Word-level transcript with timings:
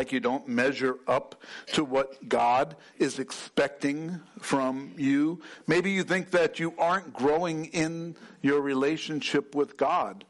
like 0.00 0.12
you 0.12 0.20
don't 0.20 0.48
measure 0.48 0.96
up 1.06 1.42
to 1.66 1.84
what 1.84 2.26
God 2.26 2.74
is 2.96 3.18
expecting 3.18 4.18
from 4.40 4.94
you? 4.96 5.42
Maybe 5.66 5.90
you 5.90 6.04
think 6.04 6.30
that 6.30 6.58
you 6.58 6.72
aren't 6.78 7.12
growing 7.12 7.66
in 7.66 8.16
your 8.40 8.62
relationship 8.62 9.54
with 9.54 9.76
God 9.76 10.24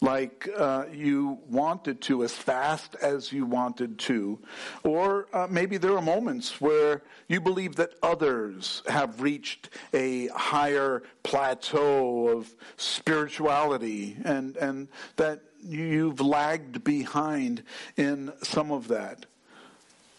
like 0.00 0.48
uh, 0.58 0.86
you 0.92 1.38
wanted 1.48 2.00
to, 2.00 2.24
as 2.24 2.32
fast 2.32 2.96
as 2.96 3.32
you 3.32 3.46
wanted 3.46 4.00
to. 4.00 4.40
Or 4.82 5.28
uh, 5.32 5.46
maybe 5.48 5.76
there 5.76 5.96
are 5.96 6.02
moments 6.02 6.60
where 6.60 7.02
you 7.28 7.40
believe 7.40 7.76
that 7.76 7.92
others 8.02 8.82
have 8.88 9.20
reached 9.20 9.70
a 9.94 10.26
higher 10.34 11.04
plateau 11.22 12.26
of 12.26 12.52
spirituality 12.76 14.16
and, 14.24 14.56
and 14.56 14.88
that 15.14 15.42
you've 15.62 16.20
lagged 16.20 16.84
behind 16.84 17.62
in 17.96 18.32
some 18.42 18.70
of 18.70 18.88
that. 18.88 19.26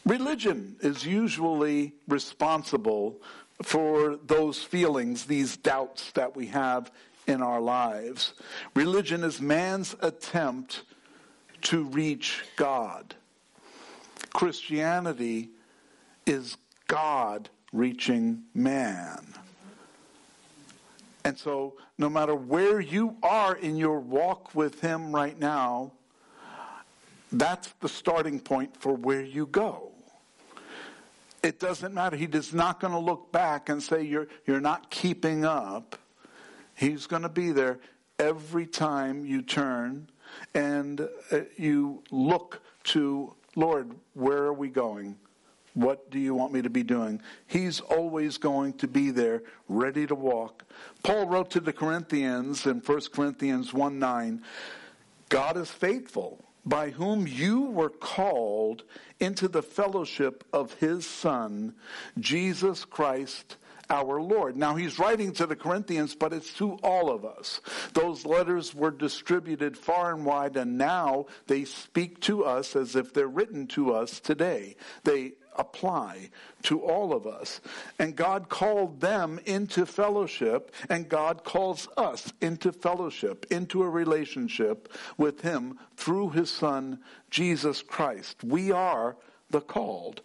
Religion 0.05 0.75
is 0.81 1.05
usually 1.05 1.93
responsible 2.07 3.15
for 3.61 4.17
those 4.17 4.61
feelings, 4.61 5.25
these 5.25 5.55
doubts 5.57 6.11
that 6.11 6.35
we 6.35 6.47
have 6.47 6.91
in 7.27 7.41
our 7.41 7.61
lives. 7.61 8.33
Religion 8.75 9.23
is 9.23 9.39
man's 9.39 9.95
attempt 10.01 10.83
to 11.61 11.85
reach 11.85 12.43
God. 12.57 13.15
Christianity 14.33 15.49
is 16.25 16.57
God 16.87 17.49
reaching 17.71 18.43
man. 18.53 19.33
And 21.25 21.37
so, 21.37 21.75
no 21.97 22.09
matter 22.09 22.35
where 22.35 22.81
you 22.81 23.15
are 23.23 23.55
in 23.55 23.77
your 23.77 23.99
walk 23.99 24.53
with 24.53 24.81
Him 24.81 25.13
right 25.13 25.39
now, 25.39 25.93
that's 27.31 27.73
the 27.79 27.89
starting 27.89 28.39
point 28.39 28.75
for 28.77 28.93
where 28.93 29.23
you 29.23 29.45
go. 29.45 29.91
It 31.41 31.59
doesn't 31.59 31.93
matter. 31.93 32.15
He 32.15 32.25
is 32.25 32.53
not 32.53 32.79
going 32.79 32.93
to 32.93 32.99
look 32.99 33.31
back 33.31 33.69
and 33.69 33.81
say 33.81 34.03
you're, 34.03 34.27
you're 34.45 34.61
not 34.61 34.89
keeping 34.89 35.43
up. 35.43 35.97
He's 36.75 37.07
going 37.07 37.23
to 37.23 37.29
be 37.29 37.51
there 37.51 37.79
every 38.19 38.65
time 38.65 39.25
you 39.25 39.41
turn 39.41 40.07
and 40.53 41.01
uh, 41.31 41.41
you 41.57 42.03
look 42.11 42.61
to, 42.85 43.33
Lord, 43.55 43.91
where 44.13 44.43
are 44.43 44.53
we 44.53 44.69
going? 44.69 45.17
What 45.73 46.11
do 46.11 46.19
you 46.19 46.35
want 46.35 46.53
me 46.53 46.61
to 46.61 46.69
be 46.69 46.83
doing? 46.83 47.21
He's 47.47 47.79
always 47.79 48.37
going 48.37 48.73
to 48.73 48.87
be 48.87 49.09
there, 49.09 49.43
ready 49.67 50.05
to 50.05 50.15
walk. 50.15 50.65
Paul 51.03 51.27
wrote 51.27 51.51
to 51.51 51.59
the 51.59 51.73
Corinthians 51.73 52.65
in 52.65 52.79
1 52.79 53.01
Corinthians 53.13 53.73
1 53.73 53.97
9, 53.97 54.43
God 55.29 55.57
is 55.57 55.71
faithful, 55.71 56.43
by 56.65 56.91
whom 56.91 57.25
you 57.25 57.61
were 57.61 57.89
called 57.89 58.83
into 59.19 59.47
the 59.47 59.63
fellowship 59.63 60.43
of 60.53 60.73
his 60.75 61.07
Son, 61.07 61.73
Jesus 62.19 62.85
Christ 62.85 63.57
our 63.89 64.21
Lord. 64.21 64.55
Now 64.55 64.75
he's 64.75 64.97
writing 64.97 65.33
to 65.33 65.45
the 65.45 65.55
Corinthians, 65.55 66.15
but 66.15 66.33
it's 66.33 66.53
to 66.53 66.73
all 66.83 67.11
of 67.11 67.25
us. 67.25 67.61
Those 67.93 68.25
letters 68.25 68.73
were 68.73 68.91
distributed 68.91 69.77
far 69.77 70.13
and 70.13 70.25
wide, 70.25 70.55
and 70.57 70.77
now 70.77 71.25
they 71.47 71.65
speak 71.65 72.19
to 72.21 72.45
us 72.45 72.75
as 72.75 72.95
if 72.95 73.13
they're 73.13 73.27
written 73.27 73.67
to 73.67 73.93
us 73.93 74.19
today. 74.19 74.75
They 75.03 75.33
apply 75.57 76.29
to 76.63 76.81
all 76.81 77.13
of 77.13 77.27
us. 77.27 77.61
And 77.99 78.15
God 78.15 78.49
called 78.49 79.01
them 79.01 79.39
into 79.45 79.85
fellowship, 79.85 80.73
and 80.89 81.09
God 81.09 81.43
calls 81.43 81.87
us 81.97 82.31
into 82.41 82.71
fellowship, 82.71 83.45
into 83.49 83.83
a 83.83 83.89
relationship 83.89 84.91
with 85.17 85.41
Him 85.41 85.79
through 85.97 86.29
His 86.29 86.49
Son, 86.49 86.99
Jesus 87.29 87.81
Christ. 87.81 88.43
We 88.43 88.71
are 88.71 89.15
the 89.49 89.61
called. 89.61 90.21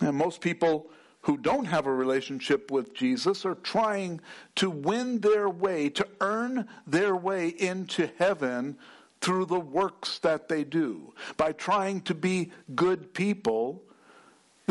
And 0.00 0.16
most 0.16 0.40
people 0.40 0.90
who 1.22 1.36
don't 1.36 1.66
have 1.66 1.86
a 1.86 1.94
relationship 1.94 2.70
with 2.70 2.94
Jesus 2.94 3.46
are 3.46 3.54
trying 3.54 4.20
to 4.56 4.68
win 4.68 5.20
their 5.20 5.48
way, 5.48 5.88
to 5.90 6.06
earn 6.20 6.68
their 6.86 7.14
way 7.14 7.48
into 7.48 8.10
heaven 8.18 8.76
through 9.20 9.46
the 9.46 9.60
works 9.60 10.18
that 10.18 10.48
they 10.48 10.64
do. 10.64 11.14
By 11.36 11.52
trying 11.52 12.00
to 12.02 12.14
be 12.14 12.50
good 12.74 13.14
people, 13.14 13.82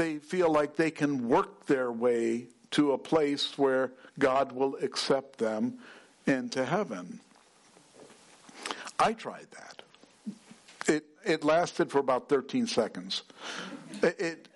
they 0.02 0.18
feel 0.18 0.52
like 0.52 0.76
they 0.76 0.90
can 0.90 1.30
work 1.30 1.68
their 1.68 1.92
way 1.92 2.48
to 2.72 2.94
a 2.94 2.98
place 2.98 3.56
where 3.56 3.92
God 4.18 4.52
will 4.52 4.76
accept 4.82 5.38
them 5.38 5.78
into 6.26 6.66
heaven. 6.66 7.20
I 8.98 9.14
tried 9.14 9.46
that. 9.52 9.82
It, 10.88 11.06
it 11.24 11.44
lasted 11.44 11.92
for 11.92 12.00
about 12.00 12.30
13 12.30 12.66
seconds. 12.66 13.22
It, 14.02 14.20
it 14.20 14.48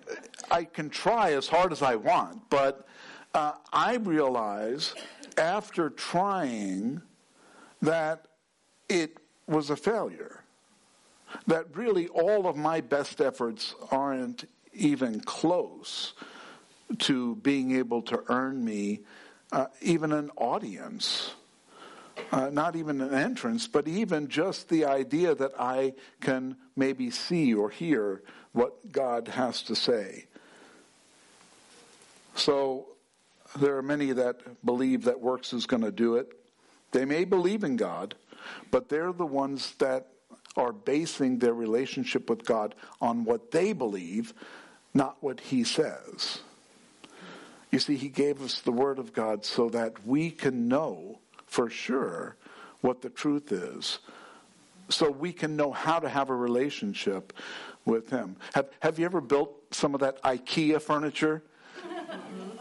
I 0.50 0.64
can 0.64 0.90
try 0.90 1.34
as 1.34 1.48
hard 1.48 1.72
as 1.72 1.84
I 1.84 1.96
want, 1.96 2.50
but 2.50 2.88
uh, 3.36 3.54
I 3.72 3.98
realize 3.98 4.96
after 5.38 5.92
trying 5.92 7.04
that 7.84 8.28
it 8.90 9.20
was 9.48 9.70
a 9.70 9.76
failure. 9.76 10.44
That 11.46 11.66
really 11.76 12.08
all 12.08 12.48
of 12.48 12.56
my 12.56 12.82
best 12.82 13.22
efforts 13.22 13.76
aren't 13.92 14.46
even 14.76 15.20
close 15.20 16.14
to 17.00 17.36
being 17.38 17.76
able 17.76 18.02
to 18.04 18.24
earn 18.30 18.64
me 18.64 19.02
uh, 19.52 19.68
even 19.82 20.12
an 20.12 20.32
audience. 20.36 21.34
Uh, 22.32 22.50
not 22.50 22.76
even 22.76 23.02
an 23.02 23.14
entrance, 23.14 23.68
but 23.68 23.88
even 23.88 24.28
just 24.28 24.70
the 24.70 24.86
idea 24.86 25.36
that 25.36 25.52
I 25.60 25.94
can 26.22 26.56
maybe 26.76 27.10
see 27.10 27.54
or 27.54 27.70
hear 27.70 28.24
what 28.54 28.92
God 28.92 29.28
has 29.28 29.62
to 29.64 29.76
say. 29.76 30.26
So 32.36 32.88
there 33.58 33.78
are 33.78 33.82
many 33.82 34.14
that 34.14 34.66
believe 34.66 35.04
that 35.06 35.20
works 35.20 35.54
is 35.54 35.66
going 35.66 35.84
to 35.84 35.92
do 35.92 36.16
it. 36.16 36.32
They 36.92 37.06
may 37.06 37.26
believe 37.26 37.64
in 37.64 37.76
God, 37.76 38.16
but 38.72 38.88
they're 38.90 39.14
the 39.14 39.26
ones 39.26 39.76
that 39.80 40.08
are 40.56 40.72
basing 40.72 41.40
their 41.40 41.54
relationship 41.54 42.30
with 42.30 42.46
God 42.46 42.76
on 43.02 43.26
what 43.26 43.52
they 43.52 43.74
believe, 43.74 44.34
not 44.96 45.18
what 45.22 45.40
He 45.40 45.64
says. 45.64 46.40
You 47.72 47.80
see, 47.80 47.96
He 47.98 48.10
gave 48.10 48.42
us 48.42 48.62
the 48.62 48.72
Word 48.72 48.98
of 48.98 49.14
God 49.14 49.46
so 49.46 49.70
that 49.70 50.08
we 50.08 50.32
can 50.32 50.68
know 50.68 51.20
for 51.46 51.70
sure 51.70 52.36
what 52.82 53.02
the 53.02 53.10
truth 53.10 53.52
is. 53.52 54.00
So 54.90 55.10
we 55.12 55.34
can 55.34 55.56
know 55.56 55.72
how 55.72 56.00
to 56.00 56.10
have 56.10 56.30
a 56.30 56.36
relationship 56.36 57.34
with 57.86 58.10
Him. 58.10 58.38
Have, 58.54 58.70
have 58.80 58.98
you 58.98 59.06
ever 59.06 59.22
built 59.22 59.52
some 59.72 59.94
of 59.94 60.02
that 60.02 60.22
IKEA 60.24 60.82
furniture? 60.82 61.44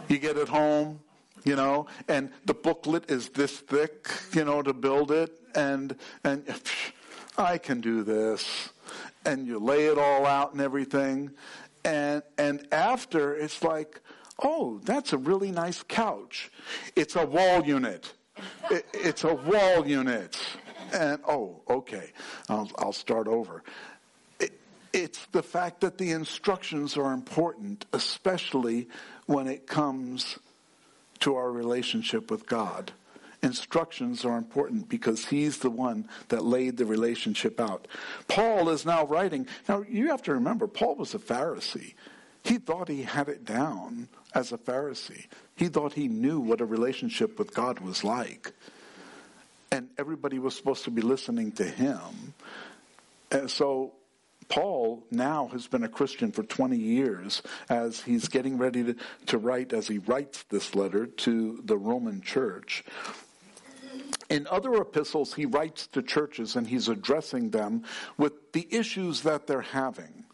you 0.09 0.19
get 0.19 0.37
it 0.37 0.49
home, 0.49 1.01
you 1.45 1.57
know, 1.57 1.87
and 2.09 2.31
the 2.47 2.55
booklet 2.55 3.11
is 3.11 3.29
this 3.31 3.59
thick, 3.59 4.09
you 4.33 4.45
know, 4.45 4.63
to 4.63 4.73
build 4.73 5.11
it, 5.11 5.41
and 5.55 5.97
and 6.25 6.45
psh, 6.47 6.93
I 7.37 7.59
can 7.59 7.81
do 7.81 8.03
this, 8.03 8.71
and 9.25 9.47
you 9.47 9.59
lay 9.59 9.87
it 9.87 9.99
all 9.99 10.27
out 10.27 10.53
and 10.53 10.61
everything, 10.61 11.31
and 11.85 12.23
and 12.39 12.67
after 12.73 13.35
it's 13.35 13.63
like, 13.63 14.01
oh, 14.43 14.81
that's 14.85 15.13
a 15.13 15.19
really 15.19 15.51
nice 15.51 15.83
couch. 15.83 16.51
It's 16.97 17.17
a 17.17 17.27
wall 17.27 17.65
unit. 17.65 18.13
It, 18.71 18.87
it's 18.93 19.25
a 19.25 19.35
wall 19.35 19.87
unit, 19.87 20.37
and 20.93 21.21
oh, 21.29 21.63
okay, 21.69 22.11
I'll, 22.49 22.71
I'll 22.79 22.93
start 22.93 23.29
over. 23.29 23.63
It's 24.93 25.27
the 25.33 25.43
fact 25.43 25.81
that 25.81 25.99
the 25.99 26.13
instructions 26.13 26.97
are 26.97 27.13
important, 27.13 27.85
especially 27.93 28.89
when 29.27 29.49
it 29.49 29.67
comes 29.67 30.39
to 31.21 31.35
our 31.35 31.51
relationship 31.51 32.31
with 32.31 32.47
God. 32.47 32.93
Instructions 33.45 34.25
are 34.25 34.39
important 34.39 34.89
because 34.89 35.27
he's 35.27 35.59
the 35.59 35.71
one 35.71 36.09
that 36.29 36.45
laid 36.45 36.79
the 36.79 36.87
relationship 36.87 37.61
out. 37.61 37.87
Paul 38.27 38.71
is 38.71 38.87
now 38.87 39.05
writing. 39.05 39.47
Now, 39.69 39.85
you 39.87 40.09
have 40.09 40.23
to 40.23 40.35
remember, 40.35 40.67
Paul 40.67 40.97
was 40.97 41.15
a 41.15 41.19
Pharisee. 41.19 41.95
He 42.43 42.57
thought 42.57 42.89
he 42.89 43.03
had 43.03 43.29
it 43.29 43.45
down 43.45 44.09
as 44.35 44.53
a 44.53 44.59
Pharisee. 44.59 45.27
He 45.57 45.69
thought 45.69 45.93
he 45.93 46.09
knew 46.09 46.41
what 46.41 46.61
a 46.61 46.67
relationship 46.67 47.39
with 47.39 47.55
God 47.55 47.81
was 47.81 48.03
like. 48.03 48.53
And 49.71 49.89
everybody 49.99 50.39
was 50.39 50.57
supposed 50.57 50.85
to 50.85 50.91
be 50.91 51.03
listening 51.03 51.53
to 51.53 51.65
him. 51.65 52.35
And 53.31 53.51
so 53.51 53.93
Paul 54.49 55.05
now 55.11 55.49
has 55.49 55.67
been 55.67 55.85
a 55.85 55.89
Christian 55.89 56.33
for 56.33 56.43
20 56.43 56.77
years 56.77 57.43
as 57.69 58.01
he's 58.01 58.29
getting 58.29 58.59
ready 58.59 58.85
to, 58.85 58.97
to 59.27 59.39
write, 59.39 59.73
as 59.73 59.89
he 59.89 59.99
writes 59.99 60.45
this 60.45 60.75
letter 60.75 61.07
to 61.07 61.61
the 61.65 61.77
Roman 61.77 62.21
church. 62.21 62.85
In 64.35 64.49
other 64.51 64.75
epistles, 64.75 65.33
he 65.35 65.47
writes 65.47 65.87
to 65.93 66.03
churches 66.03 66.57
and 66.57 66.67
he's 66.67 66.89
addressing 66.89 67.51
them 67.51 67.85
with 68.19 68.51
the 68.51 68.67
issues 68.69 69.21
that 69.21 69.47
they're 69.47 69.61
having. 69.61 70.25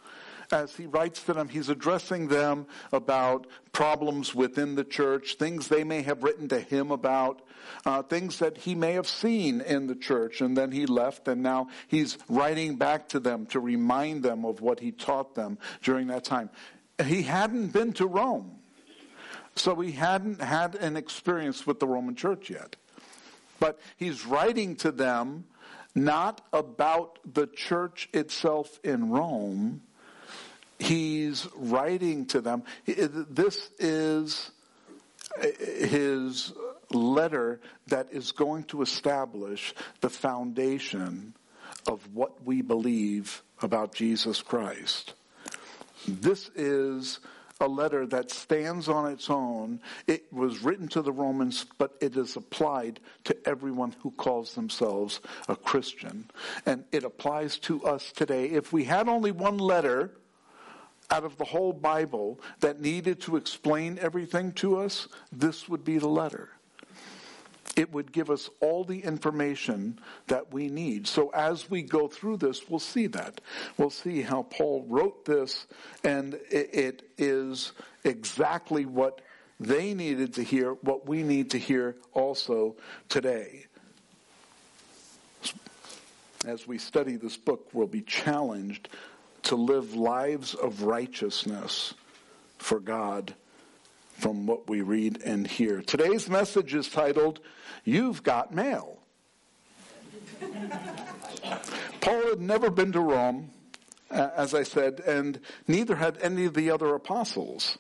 as 0.50 0.75
he 0.75 0.87
writes 0.87 1.23
to 1.25 1.35
them, 1.35 1.50
he's 1.50 1.69
addressing 1.69 2.29
them 2.29 2.67
about 2.93 3.47
problems 3.73 4.35
within 4.35 4.75
the 4.75 4.85
church, 4.85 5.35
things 5.35 5.69
they 5.69 5.85
may 5.85 6.00
have 6.00 6.23
written 6.23 6.49
to 6.49 6.58
him 6.58 6.91
about, 6.91 7.43
uh, 7.85 8.02
things 8.02 8.38
that 8.38 8.56
he 8.56 8.75
may 8.75 8.94
have 8.94 9.06
seen 9.06 9.61
in 9.61 9.87
the 9.87 9.94
church, 9.94 10.41
and 10.41 10.56
then 10.56 10.73
he 10.73 10.87
left, 10.87 11.29
and 11.29 11.43
now 11.43 11.69
he's 11.87 12.17
writing 12.26 12.76
back 12.76 13.06
to 13.06 13.20
them 13.20 13.44
to 13.44 13.61
remind 13.61 14.23
them 14.23 14.46
of 14.46 14.62
what 14.62 14.81
he 14.81 14.91
taught 14.91 15.35
them 15.35 15.58
during 15.82 16.06
that 16.06 16.25
time. 16.25 16.49
He 17.05 17.23
hadn't 17.23 17.69
been 17.69 17.93
to 17.93 18.06
Rome, 18.06 18.56
so 19.55 19.76
he 19.76 19.93
hadn't 19.93 20.41
had 20.41 20.75
an 20.75 20.96
experience 20.96 21.67
with 21.67 21.81
the 21.81 21.87
Roman 21.87 22.14
church 22.17 22.49
yet. 22.49 22.76
But 23.61 23.79
he's 23.97 24.27
writing 24.27 24.75
to 24.77 24.91
them 24.91 25.45
not 25.95 26.45
about 26.53 27.19
the 27.33 27.47
church 27.47 28.09
itself 28.12 28.81
in 28.83 29.11
Rome. 29.11 29.83
He's 30.79 31.47
writing 31.55 32.27
to 32.27 32.41
them. 32.41 32.65
This 32.87 33.71
is 33.79 34.51
his 35.59 36.53
letter 36.91 37.61
that 37.87 38.09
is 38.12 38.33
going 38.33 38.65
to 38.65 38.83
establish 38.83 39.75
the 40.01 40.11
foundation 40.11 41.35
of 41.87 42.15
what 42.15 42.45
we 42.45 42.63
believe 42.63 43.43
about 43.63 43.95
Jesus 43.95 44.43
Christ. 44.43 45.15
This 46.09 46.51
is 46.55 47.21
a 47.61 47.69
letter 47.69 48.07
that 48.07 48.31
stands 48.31 48.89
on 48.89 49.11
its 49.11 49.29
own. 49.29 49.81
It 50.07 50.33
was 50.33 50.62
written 50.62 50.89
to 50.89 51.03
the 51.03 51.12
Romans, 51.12 51.67
but 51.79 51.95
it 52.01 52.17
is 52.17 52.37
applied 52.37 53.01
to 53.25 53.37
everyone 53.47 53.95
who 54.01 54.11
calls 54.12 54.55
themselves 54.55 55.21
a 55.49 55.57
Christian. 55.57 56.31
And 56.67 56.85
it 56.93 57.05
applies 57.05 57.59
to 57.61 57.85
us 57.85 58.12
today. 58.12 58.47
If 58.47 58.73
we 58.73 58.85
had 58.85 59.09
only 59.09 59.31
one 59.31 59.59
letter 59.59 60.12
out 61.11 61.25
of 61.25 61.37
the 61.37 61.45
whole 61.45 61.73
Bible 61.73 62.41
that 62.61 62.81
needed 62.81 63.21
to 63.23 63.37
explain 63.37 63.99
everything 64.01 64.53
to 64.53 64.79
us, 64.79 65.09
this 65.33 65.69
would 65.69 65.85
be 65.85 65.99
the 65.99 66.09
letter 66.09 66.51
it 67.76 67.93
would 67.93 68.12
give 68.12 68.31
us 68.31 68.50
all 68.61 68.84
the 68.84 69.00
information 69.00 69.99
that 70.26 70.52
we 70.52 70.69
need. 70.69 71.06
So 71.06 71.31
as 71.31 71.70
we 71.70 71.82
go 71.82 72.08
through 72.08 72.38
this, 72.38 72.69
we'll 72.69 72.78
see 72.78 73.06
that. 73.08 73.40
We'll 73.76 73.90
see 73.90 74.22
how 74.22 74.44
Paul 74.44 74.84
wrote 74.88 75.25
this, 75.25 75.67
and 76.05 76.34
it, 76.50 77.02
is 77.19 77.72
exactly 78.05 78.87
what 78.87 79.20
they 79.58 79.93
needed 79.93 80.34
to 80.34 80.43
hear, 80.43 80.72
what 80.72 81.06
we 81.06 81.22
need 81.22 81.50
to 81.50 81.58
hear 81.58 81.96
also 82.12 82.76
today. 83.08 83.67
As 86.46 86.67
we 86.67 86.78
study 86.78 87.17
this 87.17 87.37
book, 87.37 87.69
we'll 87.75 87.87
be 87.87 88.00
challenged 88.00 88.88
to 89.43 89.56
live 89.56 89.94
lives 89.94 90.55
of 90.55 90.82
righteousness 90.82 91.93
for 92.56 92.81
God 92.81 93.34
from 94.20 94.46
what 94.46 94.69
we 94.69 94.82
read 94.82 95.22
and 95.25 95.46
hear. 95.46 95.81
Today's 95.81 96.28
message 96.28 96.75
is 96.75 96.88
titled, 96.88 97.40
You've 97.84 98.22
Got 98.22 98.55
Mail. 98.55 98.99
Paul 102.00 102.28
had 102.28 102.40
never 102.40 102.70
been 102.70 102.93
to 102.93 103.00
Rome, 103.00 103.50
as 104.11 104.55
I 104.55 104.62
said, 104.62 105.00
and 105.00 105.40
neither 105.67 105.96
had 105.96 106.19
any 106.20 106.44
of 106.44 106.55
the 106.55 106.70
other 106.70 106.94
apostles. 106.94 107.78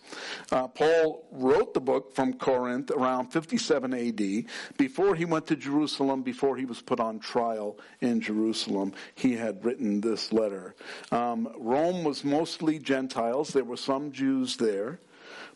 Uh, 0.50 0.68
Paul 0.68 1.26
wrote 1.30 1.74
the 1.74 1.80
book 1.80 2.14
from 2.14 2.34
Corinth 2.34 2.90
around 2.90 3.28
57 3.28 3.92
AD. 3.92 4.44
Before 4.78 5.14
he 5.14 5.24
went 5.24 5.46
to 5.48 5.56
Jerusalem, 5.56 6.22
before 6.22 6.56
he 6.56 6.64
was 6.64 6.80
put 6.80 7.00
on 7.00 7.18
trial 7.18 7.78
in 8.00 8.20
Jerusalem, 8.20 8.92
he 9.14 9.34
had 9.34 9.64
written 9.64 10.00
this 10.00 10.32
letter. 10.32 10.74
Um, 11.10 11.52
Rome 11.58 12.04
was 12.04 12.24
mostly 12.24 12.78
Gentiles. 12.78 13.50
There 13.50 13.64
were 13.64 13.76
some 13.76 14.12
Jews 14.12 14.56
there, 14.56 15.00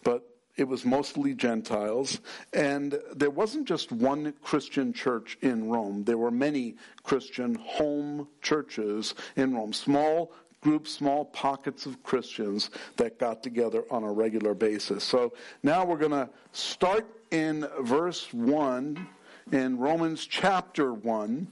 but 0.02 0.33
it 0.56 0.69
was 0.69 0.85
mostly 0.85 1.35
Gentiles, 1.35 2.21
and 2.53 2.99
there 3.15 3.31
wasn't 3.31 3.67
just 3.67 3.91
one 3.91 4.33
Christian 4.43 4.93
church 4.93 5.37
in 5.43 5.69
Rome. 5.69 6.05
There 6.05 6.19
were 6.19 6.31
many 6.31 6.77
Christian 7.03 7.56
home 7.56 8.29
churches 8.41 9.15
in 9.37 9.55
Rome, 9.55 9.73
small 9.73 10.33
groups, 10.61 10.93
small 10.93 11.27
pockets 11.27 11.87
of 11.87 12.03
Christians 12.03 12.71
that 12.97 13.19
got 13.19 13.43
together 13.43 13.85
on 13.91 14.03
a 14.03 14.11
regular 14.11 14.55
basis. 14.55 15.05
So 15.05 15.35
now 15.62 15.85
we're 15.85 15.99
going 15.99 16.12
to 16.12 16.29
start 16.53 17.06
in 17.31 17.67
verse 17.81 18.33
1 18.33 19.06
in 19.53 19.79
Romans 19.79 20.25
chapter 20.25 20.95
1, 20.95 21.47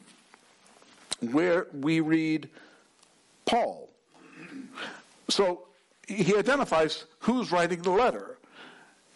where 1.31 1.67
we 1.75 2.01
read 2.01 2.49
Paul. 3.45 3.91
So 5.29 5.67
he 6.09 6.37
identifies 6.37 7.05
who's 7.21 7.53
writing 7.53 7.83
the 7.83 7.91
letter. 7.91 8.31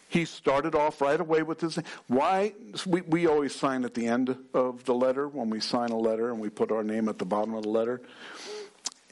He 0.09 0.25
started 0.25 0.73
off 0.73 1.01
right 1.01 1.19
away 1.19 1.43
with 1.43 1.61
his 1.61 1.77
why 2.07 2.53
we, 2.85 3.01
we 3.01 3.27
always 3.27 3.53
sign 3.53 3.83
at 3.83 3.93
the 3.93 4.07
end 4.07 4.37
of 4.53 4.85
the 4.85 4.93
letter 4.93 5.27
when 5.27 5.49
we 5.49 5.59
sign 5.59 5.89
a 5.89 5.97
letter 5.97 6.29
and 6.31 6.39
we 6.39 6.49
put 6.49 6.71
our 6.71 6.83
name 6.83 7.09
at 7.09 7.17
the 7.17 7.25
bottom 7.25 7.53
of 7.53 7.63
the 7.63 7.69
letter. 7.69 8.01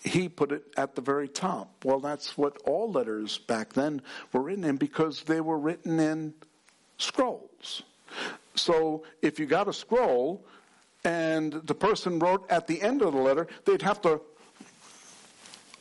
He 0.04 0.30
put 0.30 0.52
it 0.52 0.64
at 0.78 0.96
the 0.96 1.02
very 1.02 1.28
top. 1.28 1.84
Well, 1.84 2.00
that's 2.00 2.38
what 2.38 2.58
all 2.66 2.92
letters 2.92 3.40
back 3.40 3.74
then 3.74 4.02
were 4.32 4.42
written 4.42 4.64
in 4.64 4.78
because 4.78 5.24
they 5.24 5.42
were 5.42 5.58
written 5.58 6.00
in 6.00 6.34
scrolls. 6.98 7.84
So 8.56 9.04
if 9.22 9.40
you 9.40 9.48
got 9.48 9.68
a 9.68 9.74
scroll 9.74 10.46
and 11.04 11.54
the 11.54 11.76
person 11.76 12.20
wrote 12.20 12.50
at 12.50 12.68
the 12.68 12.82
end 12.82 13.02
of 13.02 13.14
the 13.14 13.20
letter, 13.20 13.48
they'd 13.66 13.82
have 13.82 14.02
to 14.02 14.22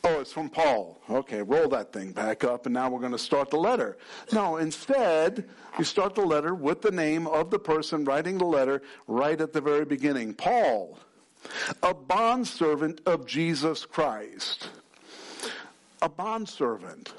Oh, 0.07 0.19
it's 0.19 0.31
from 0.31 0.49
Paul. 0.49 1.01
Okay, 1.09 1.41
roll 1.41 1.67
that 1.69 1.91
thing 1.91 2.11
back 2.11 2.43
up, 2.43 2.67
and 2.67 2.75
now 2.75 2.91
we're 2.91 2.99
going 2.99 3.11
to 3.11 3.17
start 3.17 3.49
the 3.49 3.57
letter. 3.57 3.97
No, 4.31 4.57
instead, 4.57 5.49
you 5.79 5.83
start 5.83 6.13
the 6.13 6.21
letter 6.21 6.53
with 6.53 6.83
the 6.83 6.91
name 6.91 7.25
of 7.25 7.49
the 7.49 7.57
person 7.57 8.05
writing 8.05 8.37
the 8.37 8.45
letter 8.45 8.83
right 9.07 9.41
at 9.41 9.51
the 9.51 9.61
very 9.61 9.83
beginning. 9.83 10.35
Paul, 10.35 10.99
a 11.81 11.95
bondservant 11.95 13.01
of 13.07 13.25
Jesus 13.25 13.83
Christ. 13.83 14.69
A 16.03 16.09
bondservant. 16.09 17.11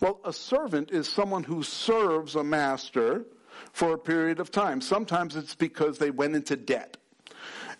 Well, 0.00 0.18
a 0.24 0.32
servant 0.32 0.92
is 0.92 1.06
someone 1.06 1.44
who 1.44 1.62
serves 1.62 2.36
a 2.36 2.44
master 2.44 3.26
for 3.72 3.92
a 3.92 3.98
period 3.98 4.40
of 4.40 4.50
time. 4.50 4.80
Sometimes 4.80 5.36
it's 5.36 5.54
because 5.54 5.98
they 5.98 6.10
went 6.10 6.34
into 6.34 6.56
debt 6.56 6.96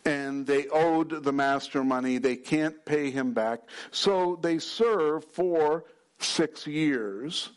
and 0.04 0.46
they 0.46 0.66
owed 0.68 1.22
the 1.24 1.32
master 1.32 1.84
money. 1.84 2.18
They 2.18 2.36
can't 2.36 2.84
pay 2.84 3.10
him 3.10 3.32
back. 3.32 3.60
So 3.90 4.38
they 4.40 4.58
serve 4.58 5.24
for 5.24 5.84
six 6.18 6.66
years, 6.66 7.50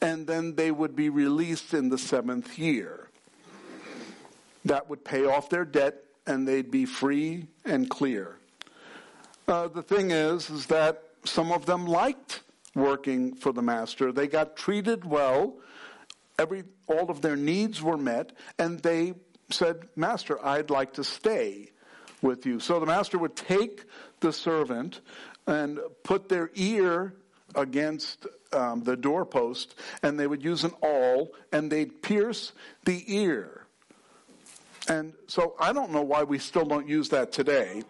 and 0.00 0.26
then 0.26 0.54
they 0.54 0.70
would 0.70 0.96
be 0.96 1.08
released 1.08 1.74
in 1.74 1.88
the 1.88 1.98
seventh 1.98 2.58
year. 2.58 3.10
That 4.64 4.88
would 4.90 5.04
pay 5.04 5.24
off 5.24 5.48
their 5.48 5.64
debt, 5.64 6.04
and 6.26 6.46
they'd 6.46 6.70
be 6.70 6.84
free 6.84 7.46
and 7.64 7.88
clear. 7.88 8.36
Uh, 9.48 9.68
the 9.68 9.82
thing 9.82 10.10
is, 10.10 10.50
is 10.50 10.66
that 10.66 11.02
some 11.24 11.50
of 11.50 11.66
them 11.66 11.86
liked 11.86 12.42
working 12.74 13.34
for 13.34 13.52
the 13.52 13.62
master. 13.62 14.12
They 14.12 14.26
got 14.26 14.56
treated 14.56 15.04
well. 15.04 15.56
Every 16.38 16.64
all 16.86 17.10
of 17.10 17.20
their 17.20 17.36
needs 17.36 17.82
were 17.82 17.98
met, 17.98 18.32
and 18.58 18.80
they 18.80 19.14
said, 19.52 19.88
Master, 19.96 20.44
I'd 20.44 20.70
like 20.70 20.94
to 20.94 21.04
stay 21.04 21.70
with 22.22 22.46
you. 22.46 22.60
So 22.60 22.80
the 22.80 22.86
master 22.86 23.18
would 23.18 23.36
take 23.36 23.84
the 24.20 24.32
servant 24.32 25.00
and 25.46 25.80
put 26.02 26.28
their 26.28 26.50
ear 26.54 27.14
against 27.54 28.26
um, 28.52 28.82
the 28.82 28.96
doorpost, 28.96 29.74
and 30.02 30.18
they 30.18 30.26
would 30.26 30.44
use 30.44 30.64
an 30.64 30.72
awl, 30.82 31.32
and 31.52 31.70
they'd 31.70 32.02
pierce 32.02 32.52
the 32.84 33.02
ear. 33.06 33.66
And 34.88 35.12
so 35.26 35.54
I 35.60 35.72
don't 35.72 35.92
know 35.92 36.02
why 36.02 36.24
we 36.24 36.38
still 36.38 36.64
don't 36.64 36.88
use 36.88 37.10
that 37.10 37.32
today, 37.32 37.82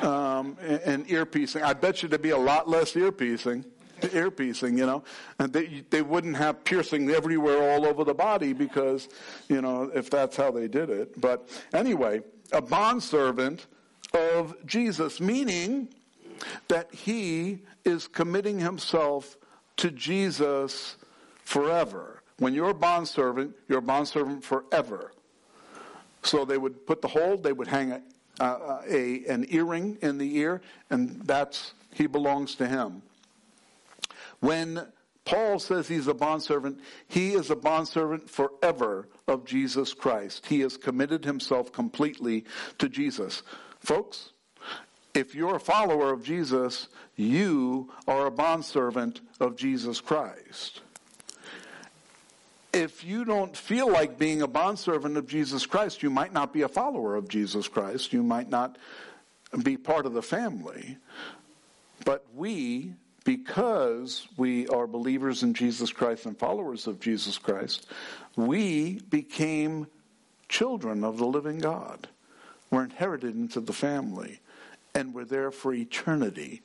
um, 0.00 0.56
and 0.60 1.10
ear 1.10 1.24
piecing. 1.24 1.62
I 1.62 1.72
bet 1.72 2.02
you 2.02 2.08
there'd 2.08 2.20
be 2.20 2.30
a 2.30 2.36
lot 2.36 2.68
less 2.68 2.94
ear 2.96 3.12
piecing 3.12 3.64
ear 4.10 4.30
piecing, 4.30 4.78
you 4.78 4.86
know, 4.86 5.04
and 5.38 5.52
they 5.52 5.84
they 5.90 6.02
wouldn't 6.02 6.36
have 6.36 6.64
piercing 6.64 7.10
everywhere 7.10 7.72
all 7.72 7.86
over 7.86 8.04
the 8.04 8.14
body 8.14 8.52
because, 8.52 9.08
you 9.48 9.60
know, 9.60 9.90
if 9.94 10.10
that's 10.10 10.36
how 10.36 10.50
they 10.50 10.68
did 10.68 10.90
it. 10.90 11.20
But 11.20 11.48
anyway, 11.72 12.22
a 12.52 12.60
bondservant 12.60 13.66
of 14.14 14.54
Jesus, 14.66 15.20
meaning 15.20 15.88
that 16.68 16.92
he 16.92 17.60
is 17.84 18.08
committing 18.08 18.58
himself 18.58 19.36
to 19.78 19.90
Jesus 19.90 20.96
forever. 21.44 22.22
When 22.38 22.54
you're 22.54 22.70
a 22.70 22.74
bondservant, 22.74 23.54
you're 23.68 23.78
a 23.78 23.82
bondservant 23.82 24.44
forever. 24.44 25.12
So 26.22 26.44
they 26.44 26.58
would 26.58 26.86
put 26.86 27.02
the 27.02 27.08
hold, 27.08 27.42
they 27.42 27.52
would 27.52 27.68
hang 27.68 27.92
a, 27.92 28.02
a, 28.40 29.24
an 29.28 29.46
earring 29.48 29.98
in 30.02 30.18
the 30.18 30.36
ear, 30.36 30.60
and 30.90 31.20
that's 31.24 31.74
he 31.92 32.06
belongs 32.06 32.54
to 32.56 32.66
him. 32.66 33.02
When 34.42 34.88
Paul 35.24 35.60
says 35.60 35.86
he's 35.86 36.08
a 36.08 36.14
bondservant, 36.14 36.80
he 37.06 37.34
is 37.34 37.48
a 37.48 37.54
bondservant 37.54 38.28
forever 38.28 39.08
of 39.28 39.44
Jesus 39.44 39.94
Christ. 39.94 40.46
He 40.46 40.60
has 40.60 40.76
committed 40.76 41.24
himself 41.24 41.70
completely 41.70 42.44
to 42.78 42.88
Jesus. 42.88 43.44
Folks, 43.78 44.30
if 45.14 45.32
you're 45.32 45.54
a 45.54 45.60
follower 45.60 46.12
of 46.12 46.24
Jesus, 46.24 46.88
you 47.14 47.92
are 48.08 48.26
a 48.26 48.32
bondservant 48.32 49.20
of 49.38 49.54
Jesus 49.54 50.00
Christ. 50.00 50.80
If 52.72 53.04
you 53.04 53.24
don't 53.24 53.56
feel 53.56 53.88
like 53.88 54.18
being 54.18 54.42
a 54.42 54.48
bondservant 54.48 55.16
of 55.16 55.28
Jesus 55.28 55.66
Christ, 55.66 56.02
you 56.02 56.10
might 56.10 56.32
not 56.32 56.52
be 56.52 56.62
a 56.62 56.68
follower 56.68 57.14
of 57.14 57.28
Jesus 57.28 57.68
Christ. 57.68 58.12
You 58.12 58.24
might 58.24 58.50
not 58.50 58.76
be 59.62 59.76
part 59.76 60.04
of 60.04 60.14
the 60.14 60.22
family. 60.22 60.96
But 62.04 62.26
we, 62.34 62.94
because 63.24 64.26
we 64.36 64.66
are 64.68 64.86
believers 64.86 65.42
in 65.42 65.54
Jesus 65.54 65.92
Christ 65.92 66.26
and 66.26 66.38
followers 66.38 66.86
of 66.86 67.00
Jesus 67.00 67.38
Christ, 67.38 67.86
we 68.36 69.00
became 69.10 69.86
children 70.48 71.04
of 71.04 71.18
the 71.18 71.26
living 71.26 71.58
God. 71.58 72.08
We're 72.70 72.84
inherited 72.84 73.34
into 73.34 73.60
the 73.60 73.72
family 73.72 74.40
and 74.94 75.14
we're 75.14 75.24
there 75.24 75.50
for 75.50 75.72
eternity. 75.72 76.62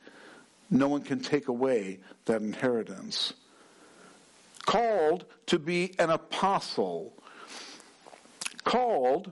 No 0.69 0.87
one 0.87 1.01
can 1.01 1.19
take 1.19 1.47
away 1.47 1.99
that 2.25 2.41
inheritance. 2.41 3.33
Called 4.65 5.25
to 5.45 5.59
be 5.59 5.95
an 5.99 6.09
apostle. 6.09 7.13
Called 8.63 9.31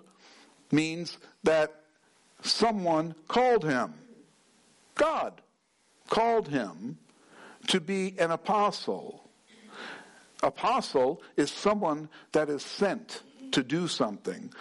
means 0.72 1.18
that 1.44 1.82
someone 2.42 3.16
called 3.28 3.64
him. 3.64 3.94
God 4.96 5.42
called 6.08 6.48
him 6.48 6.98
to 7.68 7.80
be 7.80 8.16
an 8.20 8.32
apostle. 8.32 9.30
Apostle 10.44 11.22
is 11.38 11.52
someone 11.52 12.10
that 12.32 12.50
is 12.50 12.64
sent 12.64 13.24
to 13.52 13.64
do 13.64 13.88
something 13.88 14.52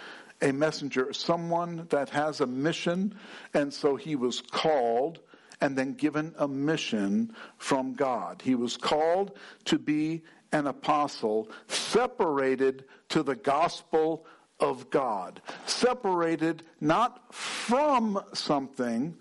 a 0.41 0.51
messenger, 0.51 1.13
someone 1.13 1.87
that 1.89 2.09
has 2.09 2.41
a 2.41 2.45
mission, 2.45 3.15
and 3.53 3.73
so 3.73 3.95
he 3.95 4.15
was 4.15 4.41
called 4.41 5.19
and 5.61 5.77
then 5.77 5.93
given 5.93 6.33
a 6.37 6.47
mission 6.47 7.33
from 7.57 7.93
God. 7.93 8.41
He 8.43 8.55
was 8.55 8.75
called 8.75 9.37
to 9.65 9.79
be 9.79 10.23
an 10.51 10.67
apostle, 10.67 11.49
separated 11.67 12.85
to 13.09 13.23
the 13.23 13.35
gospel 13.35 14.25
of 14.59 14.89
God. 14.89 15.41
Separated 15.65 16.63
not 16.81 17.33
from 17.33 18.21
something, 18.33 19.15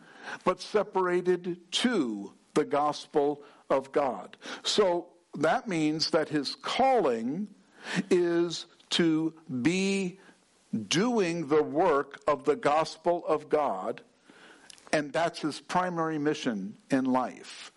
but 0.45 0.61
separated 0.61 1.59
to 1.73 2.33
the 2.55 2.65
gospel 2.65 3.43
of 3.71 3.93
God. 3.93 4.37
So 4.63 5.07
that 5.37 5.69
means 5.69 6.11
that 6.11 6.29
his 6.29 6.55
calling 6.55 7.49
is 8.11 8.67
to 8.91 9.35
be 9.63 10.19
doing 10.89 11.49
the 11.49 11.63
work 11.63 12.21
of 12.27 12.45
the 12.45 12.57
gospel 12.57 13.25
of 13.27 13.49
God, 13.49 14.01
and 14.93 15.13
that's 15.13 15.41
his 15.41 15.61
primary 15.61 16.19
mission 16.19 16.77
in 16.91 17.05
life 17.05 17.73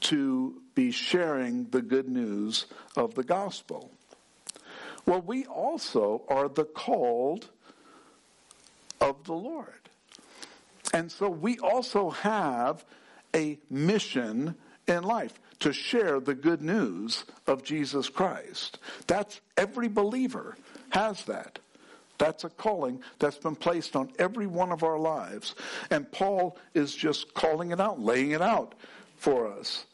to 0.00 0.60
be 0.74 0.90
sharing 0.90 1.64
the 1.70 1.82
good 1.82 2.08
news 2.08 2.66
of 2.96 3.14
the 3.14 3.24
gospel. 3.24 3.90
Well, 5.06 5.22
we 5.22 5.46
also 5.46 6.22
are 6.28 6.48
the 6.48 6.64
called 6.64 7.48
of 9.00 9.24
the 9.24 9.32
Lord. 9.32 9.88
And 10.92 11.10
so 11.10 11.28
we 11.28 11.58
also 11.58 12.10
have 12.10 12.84
a 13.34 13.58
mission 13.70 14.54
in 14.88 15.04
life 15.04 15.38
to 15.60 15.72
share 15.72 16.20
the 16.20 16.34
good 16.34 16.62
news 16.62 17.24
of 17.46 17.62
Jesus 17.62 18.08
Christ. 18.08 18.78
That's 19.06 19.40
every 19.56 19.88
believer 19.88 20.56
has 20.90 21.24
that. 21.24 21.58
That's 22.18 22.44
a 22.44 22.48
calling 22.48 23.00
that's 23.18 23.38
been 23.38 23.56
placed 23.56 23.94
on 23.94 24.10
every 24.18 24.46
one 24.46 24.72
of 24.72 24.82
our 24.82 24.98
lives. 24.98 25.54
And 25.90 26.10
Paul 26.10 26.58
is 26.74 26.94
just 26.94 27.32
calling 27.34 27.70
it 27.70 27.80
out, 27.80 28.00
laying 28.00 28.32
it 28.32 28.42
out 28.42 28.74
for 29.16 29.46
us. 29.46 29.84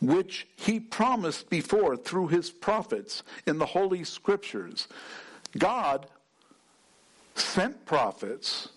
Which 0.00 0.46
he 0.56 0.80
promised 0.80 1.50
before 1.50 1.96
through 1.96 2.28
his 2.28 2.50
prophets 2.50 3.22
in 3.46 3.58
the 3.58 3.66
Holy 3.66 4.04
Scriptures. 4.04 4.88
God 5.56 6.06
sent 7.34 7.84
prophets 7.86 8.68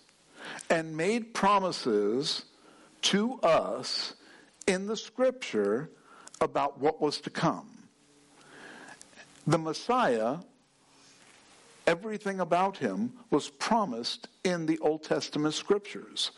and 0.70 0.96
made 0.96 1.34
promises 1.34 2.44
to 3.08 3.40
us 3.40 4.14
in 4.66 4.86
the 4.86 4.96
Scripture 4.96 5.90
about 6.40 6.78
what 6.78 7.00
was 7.00 7.20
to 7.22 7.30
come. 7.30 7.68
The 9.46 9.58
Messiah 9.58 10.38
everything 11.86 12.38
about 12.38 12.76
him 12.76 13.14
was 13.30 13.48
promised 13.48 14.28
in 14.44 14.66
the 14.66 14.78
Old 14.80 15.02
Testament 15.04 15.54
scriptures. 15.54 16.32